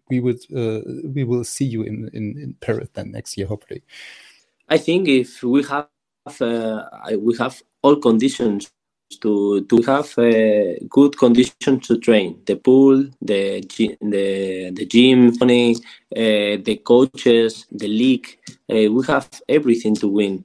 we 0.09 0.19
would 0.19 0.39
uh, 0.55 0.81
we 1.15 1.23
will 1.23 1.43
see 1.43 1.65
you 1.65 1.81
in, 1.83 2.09
in, 2.13 2.37
in 2.37 2.55
Paris 2.61 2.89
then 2.93 3.11
next 3.11 3.37
year, 3.37 3.47
hopefully. 3.47 3.81
I 4.69 4.77
think 4.77 5.07
if 5.07 5.41
we 5.43 5.63
have 5.63 5.87
uh, 6.41 6.83
we 7.17 7.35
have 7.37 7.61
all 7.81 7.95
conditions 7.95 8.71
to 9.21 9.61
to 9.65 9.81
have 9.83 10.17
uh, 10.17 10.75
good 10.89 11.17
conditions 11.17 11.87
to 11.87 11.97
train 11.97 12.41
the 12.45 12.57
pool 12.57 13.05
the 13.21 13.61
the 14.01 14.71
the 14.71 14.85
gym 14.85 15.31
money 15.39 15.75
uh, 16.15 16.59
the 16.67 16.81
coaches 16.83 17.65
the 17.71 17.87
league 17.87 18.27
uh, 18.69 18.91
we 18.91 19.05
have 19.07 19.29
everything 19.47 19.95
to 19.95 20.09
win 20.09 20.43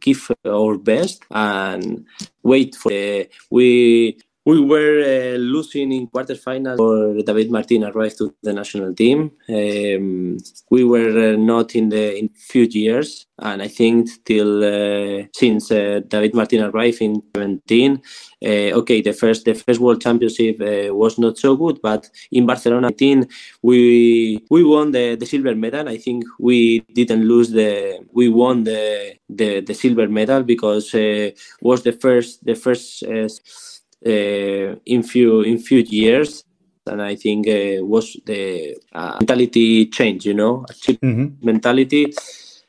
give 0.00 0.30
our 0.44 0.76
best 0.76 1.22
and 1.30 2.04
wait 2.42 2.74
for 2.74 2.92
we 3.50 4.18
we 4.46 4.60
were 4.60 5.00
uh, 5.00 5.38
losing 5.38 5.90
in 5.92 6.06
quarterfinals 6.08 6.76
for 6.76 7.22
David 7.22 7.50
Martin 7.50 7.84
arrived 7.84 8.18
to 8.18 8.34
the 8.42 8.52
national 8.52 8.94
team. 8.94 9.30
Um, 9.48 10.36
we 10.70 10.84
were 10.84 11.32
uh, 11.32 11.36
not 11.36 11.74
in 11.74 11.88
the 11.88 12.18
in 12.18 12.28
few 12.28 12.64
years, 12.70 13.26
and 13.38 13.62
I 13.62 13.68
think 13.68 14.10
till 14.24 14.62
uh, 14.62 15.26
since 15.32 15.70
uh, 15.70 16.00
David 16.06 16.34
Martin 16.34 16.62
arrived 16.62 17.00
in 17.00 17.22
17. 17.34 18.02
Uh, 18.44 18.48
okay, 18.80 19.00
the 19.00 19.14
first 19.14 19.46
the 19.46 19.54
first 19.54 19.80
World 19.80 20.02
Championship 20.02 20.60
uh, 20.60 20.94
was 20.94 21.18
not 21.18 21.38
so 21.38 21.56
good, 21.56 21.80
but 21.80 22.10
in 22.30 22.44
Barcelona 22.44 22.88
19 22.88 23.26
we 23.62 24.44
we 24.50 24.62
won 24.62 24.90
the, 24.90 25.14
the 25.14 25.24
silver 25.24 25.54
medal. 25.54 25.88
I 25.88 25.96
think 25.96 26.24
we 26.38 26.80
didn't 26.92 27.26
lose 27.26 27.50
the 27.50 28.04
we 28.12 28.28
won 28.28 28.64
the 28.64 29.14
the, 29.30 29.60
the 29.60 29.72
silver 29.72 30.06
medal 30.06 30.42
because 30.42 30.92
was 31.62 31.82
the 31.82 31.92
first 31.92 32.44
the 32.44 32.54
first 32.54 33.02
in 34.04 35.02
few 35.02 35.40
in 35.42 35.58
few 35.58 35.78
years 35.78 36.44
and 36.86 37.02
I 37.02 37.16
think 37.16 37.48
uh, 37.48 37.84
was 37.84 38.16
the 38.24 38.76
uh, 38.92 39.16
mentality 39.20 39.86
change, 39.86 40.26
you 40.26 40.34
know, 40.34 40.64
mm-hmm. 40.68 41.44
mentality 41.44 42.12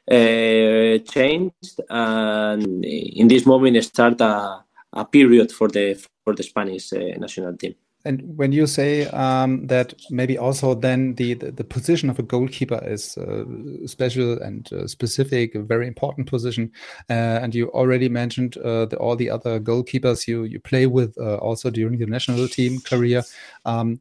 uh, 0.10 0.98
changed, 1.00 1.82
and 1.90 2.86
in 2.86 3.28
this 3.28 3.46
moment 3.46 3.84
start 3.84 4.22
a, 4.22 4.64
a 4.94 5.06
period 5.06 5.52
for 5.52 5.68
the 5.68 5.96
for 6.24 6.34
the 6.34 6.44
Spanish 6.44 6.94
uh, 6.94 7.18
national 7.18 7.58
team. 7.58 7.76
And 8.06 8.38
when 8.38 8.52
you 8.52 8.68
say 8.68 9.08
um, 9.08 9.68
that 9.68 9.94
maybe 10.12 10.38
also 10.38 10.76
then 10.76 11.16
the, 11.16 11.34
the, 11.34 11.52
the, 11.52 11.64
position 11.64 12.10
of 12.10 12.20
a 12.20 12.24
goalkeeper 12.24 12.80
is 12.86 13.18
uh, 13.18 13.44
special 13.88 14.40
and 14.42 14.72
uh, 14.72 14.88
specific, 14.88 15.56
a 15.56 15.62
very 15.62 15.88
important 15.88 16.30
position, 16.30 16.72
uh, 17.10 17.42
and 17.42 17.56
you 17.56 17.70
already 17.72 18.08
mentioned 18.08 18.58
uh, 18.58 18.86
the, 18.86 18.98
all 18.98 19.16
the 19.16 19.30
other 19.30 19.60
goalkeepers 19.60 20.28
you 20.28 20.44
you 20.44 20.60
play 20.60 20.86
with 20.86 21.18
uh, 21.18 21.38
also 21.38 21.70
during 21.72 21.98
your 21.98 22.08
national 22.08 22.48
team 22.48 22.80
career. 22.82 23.24
Um, 23.66 24.00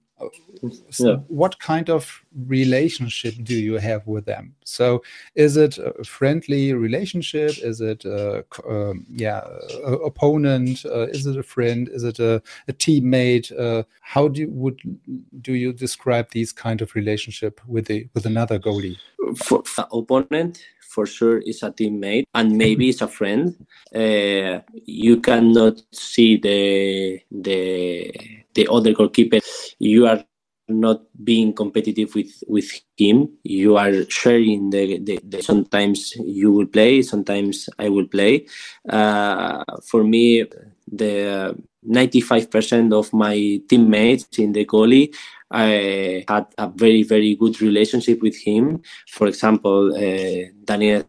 so 0.91 1.11
yeah. 1.11 1.17
what 1.29 1.59
kind 1.59 1.91
of 1.91 2.23
relationship 2.47 3.35
do 3.43 3.55
you 3.55 3.75
have 3.75 4.07
with 4.07 4.25
them? 4.25 4.55
So 4.65 5.03
is 5.35 5.57
it 5.57 5.79
a 5.79 6.05
friendly 6.05 6.73
relationship? 6.73 7.59
Is 7.59 7.81
it 7.81 8.05
a, 8.05 8.45
um, 8.69 9.07
yeah 9.11 9.43
a 9.85 9.93
opponent? 9.95 10.85
Uh, 10.85 11.09
is 11.09 11.27
it 11.27 11.37
a 11.37 11.43
friend? 11.43 11.89
Is 11.89 12.05
it 12.05 12.19
a, 12.19 12.43
a 12.69 12.73
teammate? 12.73 13.53
Uh, 13.59 13.85
how 14.01 14.29
do 14.29 14.43
you, 14.43 14.51
would 14.51 14.81
do 15.41 15.55
you 15.55 15.73
describe 15.73 16.31
these 16.31 16.53
kind 16.53 16.81
of 16.81 16.95
relationship 16.95 17.61
with 17.67 17.87
the 17.87 18.09
with 18.15 18.27
another 18.27 18.59
goalie? 18.59 18.97
For, 19.37 19.63
for 19.65 19.87
opponent 19.93 20.63
for 20.81 21.07
sure 21.07 21.39
is 21.39 21.63
a 21.65 21.73
teammate 21.73 22.25
and 22.35 22.57
maybe 22.57 22.89
it's 22.89 23.03
a 23.03 23.09
friend. 23.09 23.67
Uh, 23.93 24.61
you 24.85 25.21
cannot 25.21 25.83
see 25.93 26.37
the 26.37 27.21
the 27.33 28.44
the 28.55 28.69
other 28.71 28.93
goalkeeper 28.93 29.41
you 29.79 30.07
are 30.07 30.25
not 30.69 31.03
being 31.23 31.53
competitive 31.53 32.15
with 32.15 32.43
with 32.49 32.71
him. 32.97 33.29
You 33.43 33.77
are 33.77 34.09
sharing 34.09 34.71
the, 34.71 34.99
the, 34.99 35.21
the 35.23 35.43
sometimes 35.43 36.15
you 36.25 36.53
will 36.53 36.67
play 36.67 37.03
sometimes 37.03 37.69
i 37.79 37.89
will 37.89 38.07
play. 38.07 38.47
Uh, 38.89 39.65
for 39.85 40.05
me 40.05 40.45
the 40.91 41.57
95% 41.87 42.93
of 42.93 43.13
my 43.13 43.61
teammates 43.69 44.39
in 44.39 44.53
the 44.53 44.65
goalie 44.65 45.15
I 45.51 46.25
had 46.27 46.47
a 46.57 46.69
very 46.69 47.03
very 47.03 47.35
good 47.35 47.61
relationship 47.61 48.23
with 48.23 48.37
him. 48.37 48.83
For 49.09 49.27
example 49.27 49.95
uh, 49.95 50.49
daniel 50.65 51.05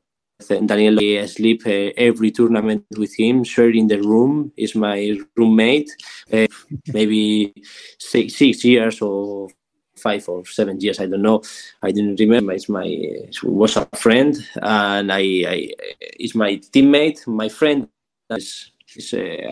Daniel, 0.48 1.00
I 1.00 1.26
sleep 1.28 1.64
uh, 1.66 1.92
every 1.98 2.32
tournament 2.32 2.86
with 2.98 3.18
him, 3.18 3.44
sharing 3.44 3.88
the 3.88 4.02
room. 4.02 4.52
Is 4.58 4.76
my 4.76 5.18
roommate. 5.38 5.90
Uh, 6.32 6.48
maybe 6.94 7.54
six, 8.00 8.36
six 8.36 8.66
years 8.66 9.02
or 9.02 9.50
five 9.96 10.28
or 10.28 10.46
seven 10.46 10.80
years. 10.82 11.00
I 11.00 11.06
don't 11.06 11.22
know. 11.22 11.42
I 11.82 11.92
didn't 11.92 12.20
remember. 12.20 12.52
It's 12.52 12.68
my 12.68 12.86
it 12.86 13.44
was 13.44 13.78
a 13.78 13.88
friend, 13.96 14.36
and 14.62 15.12
I, 15.12 15.22
I 15.48 15.70
it's 16.00 16.36
my 16.36 16.58
teammate, 16.58 17.26
my 17.28 17.48
friend. 17.50 17.88
Uh, 18.30 18.38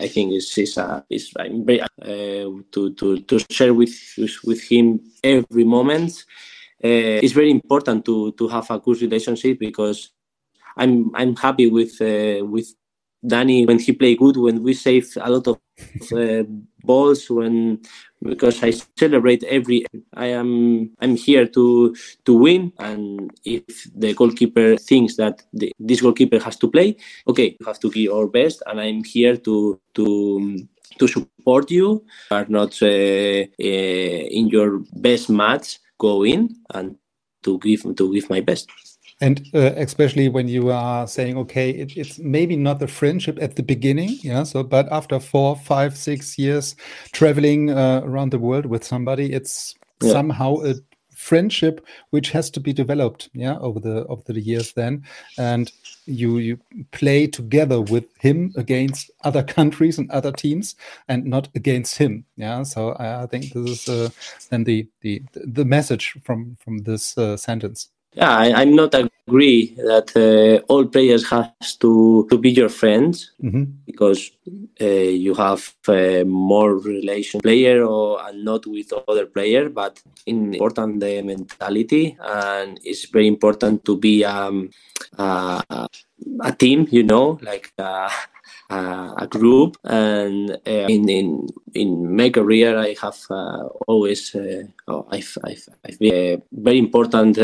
I 0.00 0.08
think 0.08 0.32
uh, 0.32 1.00
is 1.10 1.32
I'm 1.38 1.64
very 1.64 1.80
to 2.72 2.94
to 2.94 3.20
to 3.20 3.38
share 3.50 3.72
with 3.72 3.94
with 4.44 4.62
him 4.62 5.00
every 5.22 5.64
moment. 5.64 6.24
It's 6.80 7.32
very 7.32 7.50
important 7.50 8.04
to 8.04 8.32
to 8.32 8.48
have 8.48 8.70
a 8.70 8.78
good 8.78 9.00
relationship 9.00 9.58
because 9.58 10.10
I'm 10.76 11.14
I'm 11.14 11.36
happy 11.36 11.68
with 11.70 12.00
uh, 12.00 12.44
with 12.44 12.74
Danny 13.26 13.64
when 13.64 13.78
he 13.78 13.92
play 13.92 14.14
good 14.14 14.36
when 14.36 14.62
we 14.62 14.74
save 14.74 15.08
a 15.20 15.30
lot 15.30 15.46
of 15.46 15.58
uh, 16.12 16.44
balls 16.84 17.30
when 17.30 17.80
because 18.22 18.62
I 18.62 18.70
celebrate 18.98 19.42
every 19.44 19.86
I 20.14 20.26
am 20.26 20.90
I'm 21.00 21.16
here 21.16 21.46
to 21.46 21.96
to 22.24 22.32
win. 22.34 22.72
And 22.78 23.30
if 23.44 23.88
the 23.94 24.14
goalkeeper 24.14 24.76
thinks 24.76 25.16
that 25.16 25.42
the, 25.52 25.72
this 25.78 26.02
goalkeeper 26.02 26.38
has 26.38 26.56
to 26.58 26.70
play 26.70 26.96
okay 27.26 27.56
you 27.58 27.66
have 27.66 27.80
to 27.80 27.90
give 27.90 28.12
our 28.12 28.26
best. 28.26 28.62
And 28.66 28.80
I'm 28.80 29.04
here 29.04 29.36
to 29.38 29.80
to 29.94 30.58
to 30.98 31.08
support 31.08 31.70
you 31.70 32.04
are 32.30 32.46
not 32.48 32.80
uh, 32.82 32.86
uh, 32.86 33.44
in 33.58 34.48
your 34.48 34.80
best 34.92 35.30
match 35.30 35.78
go 35.98 36.24
in 36.24 36.56
and 36.74 36.96
to 37.42 37.58
give 37.58 37.82
to 37.96 38.12
give 38.12 38.28
my 38.30 38.40
best. 38.40 38.68
And 39.20 39.48
uh, 39.54 39.72
especially 39.76 40.28
when 40.28 40.48
you 40.48 40.70
are 40.70 41.06
saying, 41.06 41.38
okay, 41.38 41.70
it, 41.70 41.96
it's 41.96 42.18
maybe 42.18 42.56
not 42.56 42.80
the 42.80 42.88
friendship 42.88 43.38
at 43.40 43.56
the 43.56 43.62
beginning, 43.62 44.18
yeah. 44.22 44.42
So, 44.42 44.62
but 44.62 44.90
after 44.90 45.20
four, 45.20 45.56
five, 45.56 45.96
six 45.96 46.36
years 46.38 46.74
traveling 47.12 47.70
uh, 47.70 48.02
around 48.04 48.32
the 48.32 48.38
world 48.38 48.66
with 48.66 48.84
somebody, 48.84 49.32
it's 49.32 49.74
yeah. 50.02 50.12
somehow 50.12 50.56
a 50.64 50.74
friendship 51.14 51.86
which 52.10 52.30
has 52.30 52.50
to 52.50 52.60
be 52.60 52.72
developed, 52.72 53.30
yeah, 53.32 53.56
over 53.58 53.80
the 53.80 54.04
over 54.06 54.22
the 54.26 54.40
years. 54.40 54.72
Then, 54.72 55.04
and 55.38 55.72
you 56.06 56.38
you 56.38 56.58
play 56.92 57.26
together 57.26 57.80
with 57.80 58.04
him 58.18 58.52
against 58.56 59.10
other 59.22 59.42
countries 59.56 59.98
and 59.98 60.10
other 60.10 60.32
teams, 60.32 60.76
and 61.08 61.24
not 61.24 61.48
against 61.54 61.98
him, 61.98 62.24
yeah. 62.36 62.62
So 62.62 62.90
I, 62.92 63.22
I 63.22 63.26
think 63.26 63.52
this 63.52 63.70
is 63.70 63.88
uh, 63.88 64.10
then 64.50 64.64
the 64.64 64.88
the 65.00 65.22
the 65.34 65.64
message 65.64 66.16
from 66.24 66.56
from 66.60 66.78
this 66.78 67.16
uh, 67.16 67.36
sentence. 67.36 67.88
Yeah, 68.14 68.36
I, 68.36 68.62
am 68.62 68.76
not 68.76 68.94
agree 68.94 69.74
that 69.76 70.14
uh, 70.14 70.64
all 70.72 70.84
players 70.86 71.28
has 71.30 71.76
to, 71.80 72.26
to 72.30 72.38
be 72.38 72.50
your 72.50 72.68
friends 72.68 73.32
mm-hmm. 73.42 73.64
because 73.86 74.30
uh, 74.80 74.84
you 74.84 75.34
have 75.34 75.74
uh, 75.88 76.22
more 76.24 76.78
relation 76.78 77.40
player 77.40 77.84
or 77.84 78.24
and 78.24 78.44
not 78.44 78.66
with 78.66 78.92
other 79.08 79.26
player, 79.26 79.68
but 79.68 80.00
important 80.26 81.00
the 81.00 81.22
mentality 81.22 82.16
and 82.20 82.78
it's 82.84 83.04
very 83.06 83.26
important 83.26 83.84
to 83.84 83.96
be 83.96 84.24
um, 84.24 84.70
a 85.18 85.88
team, 86.56 86.86
you 86.90 87.02
know, 87.02 87.38
like. 87.42 87.72
Uh, 88.70 89.12
a 89.18 89.26
group 89.26 89.76
and 89.84 90.52
uh, 90.66 90.86
in, 90.88 91.06
in 91.06 91.46
in 91.74 92.16
my 92.16 92.30
career 92.30 92.78
I 92.78 92.96
have 93.02 93.18
uh, 93.28 93.68
always 93.86 94.34
oh, 94.88 95.06
I've, 95.10 95.36
I've, 95.44 95.68
I've, 95.84 95.98
been 95.98 96.14
a 96.14 96.42
very 96.50 96.78
important 96.78 97.36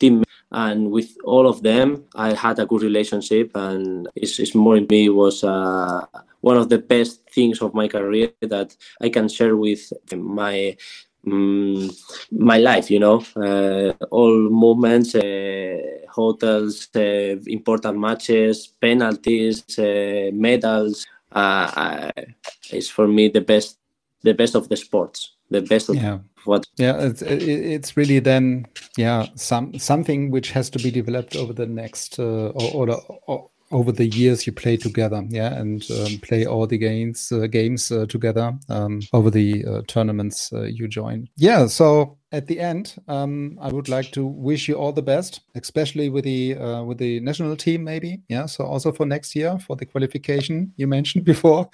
team 0.00 0.24
and 0.50 0.90
with 0.90 1.14
all 1.24 1.46
of 1.46 1.62
them 1.62 2.04
I 2.14 2.32
had 2.32 2.58
a 2.60 2.64
good 2.64 2.80
relationship 2.82 3.50
and 3.54 4.08
it's, 4.16 4.38
it's 4.38 4.54
more 4.54 4.78
in 4.78 4.86
me 4.88 5.10
was 5.10 5.44
uh, 5.44 6.06
one 6.40 6.56
of 6.56 6.70
the 6.70 6.78
best 6.78 7.28
things 7.30 7.60
of 7.60 7.74
my 7.74 7.86
career 7.86 8.30
that 8.40 8.74
I 9.02 9.10
can 9.10 9.28
share 9.28 9.54
with 9.54 9.92
my 10.14 10.78
um, 11.26 11.90
my 12.30 12.58
life 12.58 12.90
you 12.90 13.00
know 13.00 13.22
all 14.10 14.50
moments 14.50 15.14
hotels, 16.18 16.88
uh, 16.96 17.36
important 17.46 17.98
matches, 17.98 18.56
penalties, 18.80 19.56
uh, 19.78 20.30
medals. 20.32 21.06
Uh, 21.30 22.10
is 22.72 22.88
for 22.88 23.06
me 23.06 23.28
the 23.28 23.40
best, 23.40 23.78
the 24.22 24.32
best 24.32 24.54
of 24.54 24.68
the 24.70 24.76
sports, 24.76 25.18
the 25.50 25.60
best 25.60 25.88
of 25.90 25.96
yeah. 25.96 26.18
what. 26.44 26.64
Yeah, 26.76 26.96
it's 27.08 27.22
it's 27.22 27.96
really 27.96 28.18
then 28.18 28.66
yeah 28.96 29.26
some 29.34 29.78
something 29.78 30.30
which 30.30 30.50
has 30.52 30.70
to 30.70 30.78
be 30.78 30.90
developed 30.90 31.36
over 31.36 31.52
the 31.52 31.66
next 31.66 32.18
uh, 32.18 32.48
or, 32.60 32.88
or, 32.88 33.20
or 33.26 33.50
over 33.70 33.92
the 33.92 34.06
years 34.06 34.46
you 34.46 34.52
play 34.52 34.76
together 34.76 35.24
yeah 35.28 35.54
and 35.54 35.88
um, 35.90 36.18
play 36.22 36.46
all 36.46 36.66
the 36.66 36.78
games 36.78 37.30
uh, 37.32 37.46
games 37.46 37.90
uh, 37.90 38.06
together 38.06 38.52
um, 38.68 39.00
over 39.12 39.30
the 39.30 39.64
uh, 39.64 39.82
tournaments 39.86 40.52
uh, 40.52 40.62
you 40.62 40.88
join. 40.88 41.28
Yeah 41.36 41.66
so 41.66 42.17
at 42.30 42.46
the 42.46 42.60
end, 42.60 42.96
um, 43.08 43.58
I 43.60 43.68
would 43.68 43.88
like 43.88 44.12
to 44.12 44.26
wish 44.26 44.68
you 44.68 44.74
all 44.74 44.92
the 44.92 45.02
best, 45.02 45.40
especially 45.54 46.10
with 46.10 46.24
the 46.24 46.56
uh, 46.56 46.82
with 46.82 46.98
the 46.98 47.20
national 47.20 47.56
team, 47.56 47.84
maybe. 47.84 48.20
Yeah. 48.28 48.46
So 48.46 48.64
also 48.64 48.92
for 48.92 49.06
next 49.06 49.34
year 49.34 49.58
for 49.58 49.76
the 49.76 49.86
qualification 49.86 50.72
you 50.76 50.86
mentioned 50.86 51.24
before. 51.32 51.70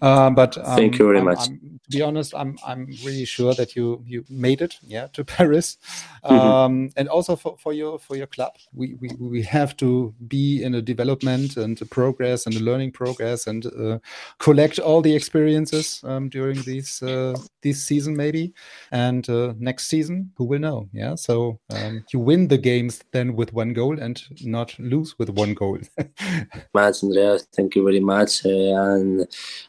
Uh, 0.00 0.30
but 0.30 0.56
um, 0.58 0.76
thank 0.76 0.98
you 0.98 1.06
very 1.06 1.18
I'm, 1.18 1.24
much. 1.24 1.48
I'm, 1.48 1.80
to 1.90 1.96
be 1.96 2.02
honest, 2.02 2.32
I'm 2.34 2.58
I'm 2.64 2.86
really 3.04 3.24
sure 3.24 3.54
that 3.54 3.74
you 3.74 4.02
you 4.06 4.24
made 4.30 4.62
it. 4.62 4.78
Yeah, 4.86 5.08
to 5.14 5.24
Paris, 5.38 5.78
mm-hmm. 6.24 6.34
um, 6.34 6.90
and 6.96 7.08
also 7.08 7.34
for, 7.34 7.56
for 7.58 7.72
your 7.72 7.98
for 7.98 8.16
your 8.16 8.26
club. 8.26 8.52
We, 8.72 8.94
we 9.00 9.10
we 9.18 9.42
have 9.42 9.76
to 9.78 10.14
be 10.28 10.62
in 10.62 10.74
a 10.74 10.82
development 10.82 11.56
and 11.56 11.80
a 11.82 11.86
progress 11.86 12.46
and 12.46 12.54
a 12.54 12.60
learning 12.60 12.92
progress 12.92 13.46
and 13.46 13.66
uh, 13.66 13.98
collect 14.38 14.78
all 14.78 15.02
the 15.02 15.14
experiences 15.14 16.00
um, 16.04 16.28
during 16.28 16.62
these 16.62 17.02
uh, 17.02 17.34
this 17.62 17.82
season 17.82 18.16
maybe, 18.16 18.54
and 18.92 19.28
uh, 19.28 19.54
next 19.88 20.06
season, 20.06 20.30
who 20.36 20.44
will 20.44 20.60
know? 20.60 20.88
Yeah. 20.92 21.16
So 21.16 21.58
um, 21.70 22.04
you 22.12 22.20
win 22.20 22.48
the 22.48 22.58
games 22.58 23.02
then 23.12 23.36
with 23.36 23.52
one 23.52 23.72
goal 23.74 23.98
and 24.00 24.22
not 24.42 24.78
lose 24.78 25.14
with 25.18 25.30
one 25.30 25.54
goal. 25.54 25.78
much, 26.74 27.02
Andreas. 27.02 27.46
Thank 27.56 27.76
you 27.76 27.84
very 27.84 28.00
much, 28.00 28.44
uh, 28.44 28.92
and 28.92 29.26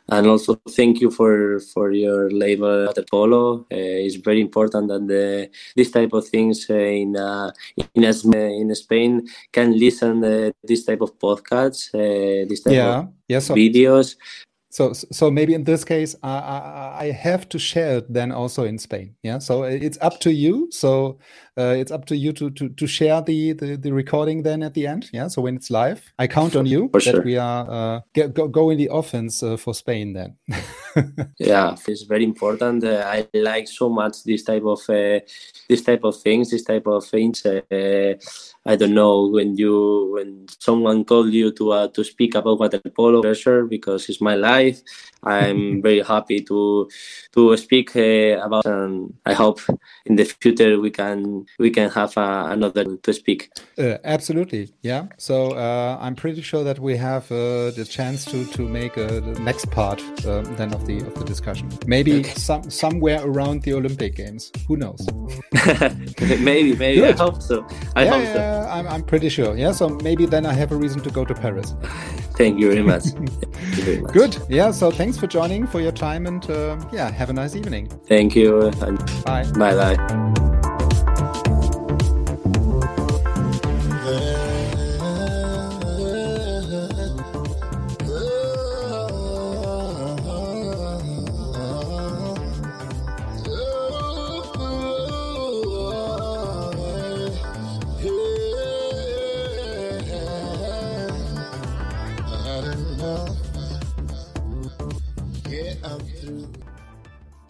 and 0.10 0.27
also 0.27 0.60
thank 0.75 1.01
you 1.01 1.12
for 1.12 1.60
for 1.73 1.91
your 1.91 2.29
labor 2.32 2.88
at 2.89 2.97
Apollo. 2.97 3.65
Uh, 3.71 4.05
it's 4.05 4.15
very 4.15 4.41
important 4.41 4.89
that 4.89 5.08
the, 5.08 5.49
this 5.75 5.91
type 5.91 6.13
of 6.13 6.27
things 6.27 6.69
uh, 6.69 6.73
in 6.75 7.15
uh, 7.15 7.51
in 7.95 8.03
in 8.03 8.75
Spain 8.75 9.27
can 9.51 9.77
listen 9.77 10.23
uh, 10.23 10.51
this 10.63 10.86
type 10.86 11.01
of 11.01 11.17
podcasts, 11.19 11.93
uh, 11.93 12.47
this 12.49 12.62
type 12.63 12.73
yeah. 12.73 12.99
of 12.99 13.08
yeah, 13.27 13.39
so, 13.39 13.53
videos 13.53 14.15
so 14.69 14.93
so 14.93 15.32
maybe 15.32 15.53
in 15.53 15.63
this 15.63 15.84
case 15.84 16.15
I, 16.23 16.29
I, 16.29 16.97
I 17.05 17.12
have 17.12 17.49
to 17.49 17.60
share 17.60 17.97
it 17.97 18.13
then 18.13 18.32
also 18.32 18.63
in 18.63 18.77
spain 18.77 19.15
yeah? 19.23 19.39
So 19.39 19.63
it's 19.63 19.97
up 20.01 20.19
to 20.21 20.32
you. 20.32 20.69
So 20.71 21.19
uh, 21.58 21.75
it's 21.77 21.91
up 21.91 22.05
to 22.05 22.15
you 22.15 22.32
to, 22.34 22.49
to 22.51 22.69
to 22.69 22.88
share 22.88 23.21
the, 23.21 23.53
the 23.53 23.75
the 23.75 23.91
recording 23.91 24.43
then 24.43 24.63
at 24.63 24.73
the 24.73 24.88
end 24.88 25.10
yeah? 25.12 25.27
So 25.27 25.41
when 25.41 25.55
it's 25.55 25.69
live 25.69 26.01
i 26.17 26.27
count 26.27 26.55
on 26.55 26.65
you 26.65 26.89
for 26.89 27.01
that 27.01 27.15
sure. 27.15 27.23
we 27.23 27.38
are 27.38 27.69
uh, 27.69 28.01
get, 28.13 28.34
go, 28.34 28.47
go 28.47 28.69
in 28.69 28.77
the 28.77 28.89
offense 28.91 29.43
uh, 29.43 29.58
for 29.58 29.73
spain 29.73 30.13
then. 30.13 30.36
Yeah 31.39 31.75
it's 31.88 32.03
very 32.03 32.23
important. 32.23 32.84
Uh, 32.84 33.03
i 33.05 33.27
like 33.34 33.67
so 33.67 33.89
much 33.89 34.23
this 34.23 34.43
type 34.43 34.63
of 34.65 34.79
uh, 34.89 35.19
this 35.67 35.82
type 35.82 36.03
of 36.03 36.15
things 36.21 36.49
this 36.49 36.63
type 36.63 36.88
of 36.88 37.05
things 37.05 37.45
uh, 37.45 37.62
i 38.69 38.75
don't 38.75 38.93
know 38.93 39.27
when 39.27 39.58
you 39.58 40.12
when 40.13 40.45
someone 40.60 41.03
called 41.03 41.34
you 41.34 41.51
to 41.51 41.71
uh, 41.71 41.88
to 41.89 42.03
speak 42.03 42.36
about 42.36 42.60
water 42.60 42.79
polo 42.95 43.21
pressure 43.21 43.65
because 43.65 44.08
it's 44.10 44.21
my 44.21 44.36
life 44.36 44.82
i'm 45.23 45.82
very 45.88 46.01
happy 46.01 46.39
to 46.41 46.88
to 47.34 47.58
speak 47.58 47.95
uh, 47.95 48.38
about 48.45 48.65
and 48.65 49.13
i 49.25 49.34
hope 49.34 49.60
in 50.05 50.15
the 50.15 50.25
future 50.25 50.79
we 50.79 50.91
can 50.91 51.45
we 51.58 51.69
can 51.69 51.89
have 51.89 52.15
uh, 52.17 52.47
another 52.49 52.84
to 52.97 53.13
speak. 53.13 53.49
Uh, 53.77 53.97
absolutely 54.03 54.73
yeah. 54.82 55.08
So 55.17 55.55
i'm 56.05 56.15
pretty 56.15 56.41
sure 56.41 56.63
that 56.63 56.79
we 56.79 56.95
have 56.97 57.27
the 57.29 57.88
chance 57.89 58.25
to 58.25 58.45
to 58.55 58.62
make 58.67 58.95
the 58.95 59.38
next 59.39 59.71
part 59.71 60.01
then 60.23 60.73
of 60.73 60.86
the 60.86 60.97
of 60.99 61.15
the 61.15 61.25
discussion. 61.25 61.69
Maybe 61.86 62.19
okay. 62.19 62.34
some 62.36 62.69
somewhere 62.69 63.21
around 63.23 63.63
the 63.63 63.73
olympic 63.73 64.15
games. 64.15 64.51
Who 64.67 64.77
knows? 64.77 65.01
Maybe 66.49 66.75
maybe. 66.75 67.01
Good. 67.01 67.15
i 67.15 67.23
hope 67.23 67.41
so. 67.41 67.65
I 67.95 68.03
yeah, 68.03 68.12
hope 68.12 68.23
yeah, 68.23 68.59
I'm, 68.67 68.88
I'm 68.88 69.04
pretty 69.04 69.30
sure. 69.30 69.56
Yeah 69.58 69.72
so 69.72 69.89
maybe 69.89 70.26
then 70.26 70.45
i 70.45 70.54
have 70.54 70.72
a 70.72 70.76
reason 70.76 71.02
to 71.02 71.10
go 71.10 71.26
to 71.26 71.34
paris. 71.34 71.76
Thank 72.38 72.60
you 72.60 72.69
very 72.72 72.84
much, 72.84 73.06
you 73.78 73.84
very 73.84 74.02
much. 74.02 74.13
good. 74.13 74.38
Yeah 74.50 74.72
so 74.72 74.91
thanks 74.91 75.17
for 75.17 75.28
joining 75.28 75.67
for 75.67 75.82
your 75.82 75.91
time 75.91 76.26
and 76.28 76.50
uh, 76.50 76.78
yeah 76.91 77.12
have 77.12 77.30
a 77.30 77.34
nice 77.34 77.56
evening. 77.56 77.88
Thank 78.08 78.36
you. 78.36 78.72
Bye. 79.26 79.43
Bye 79.52 79.76
bye 79.95 80.48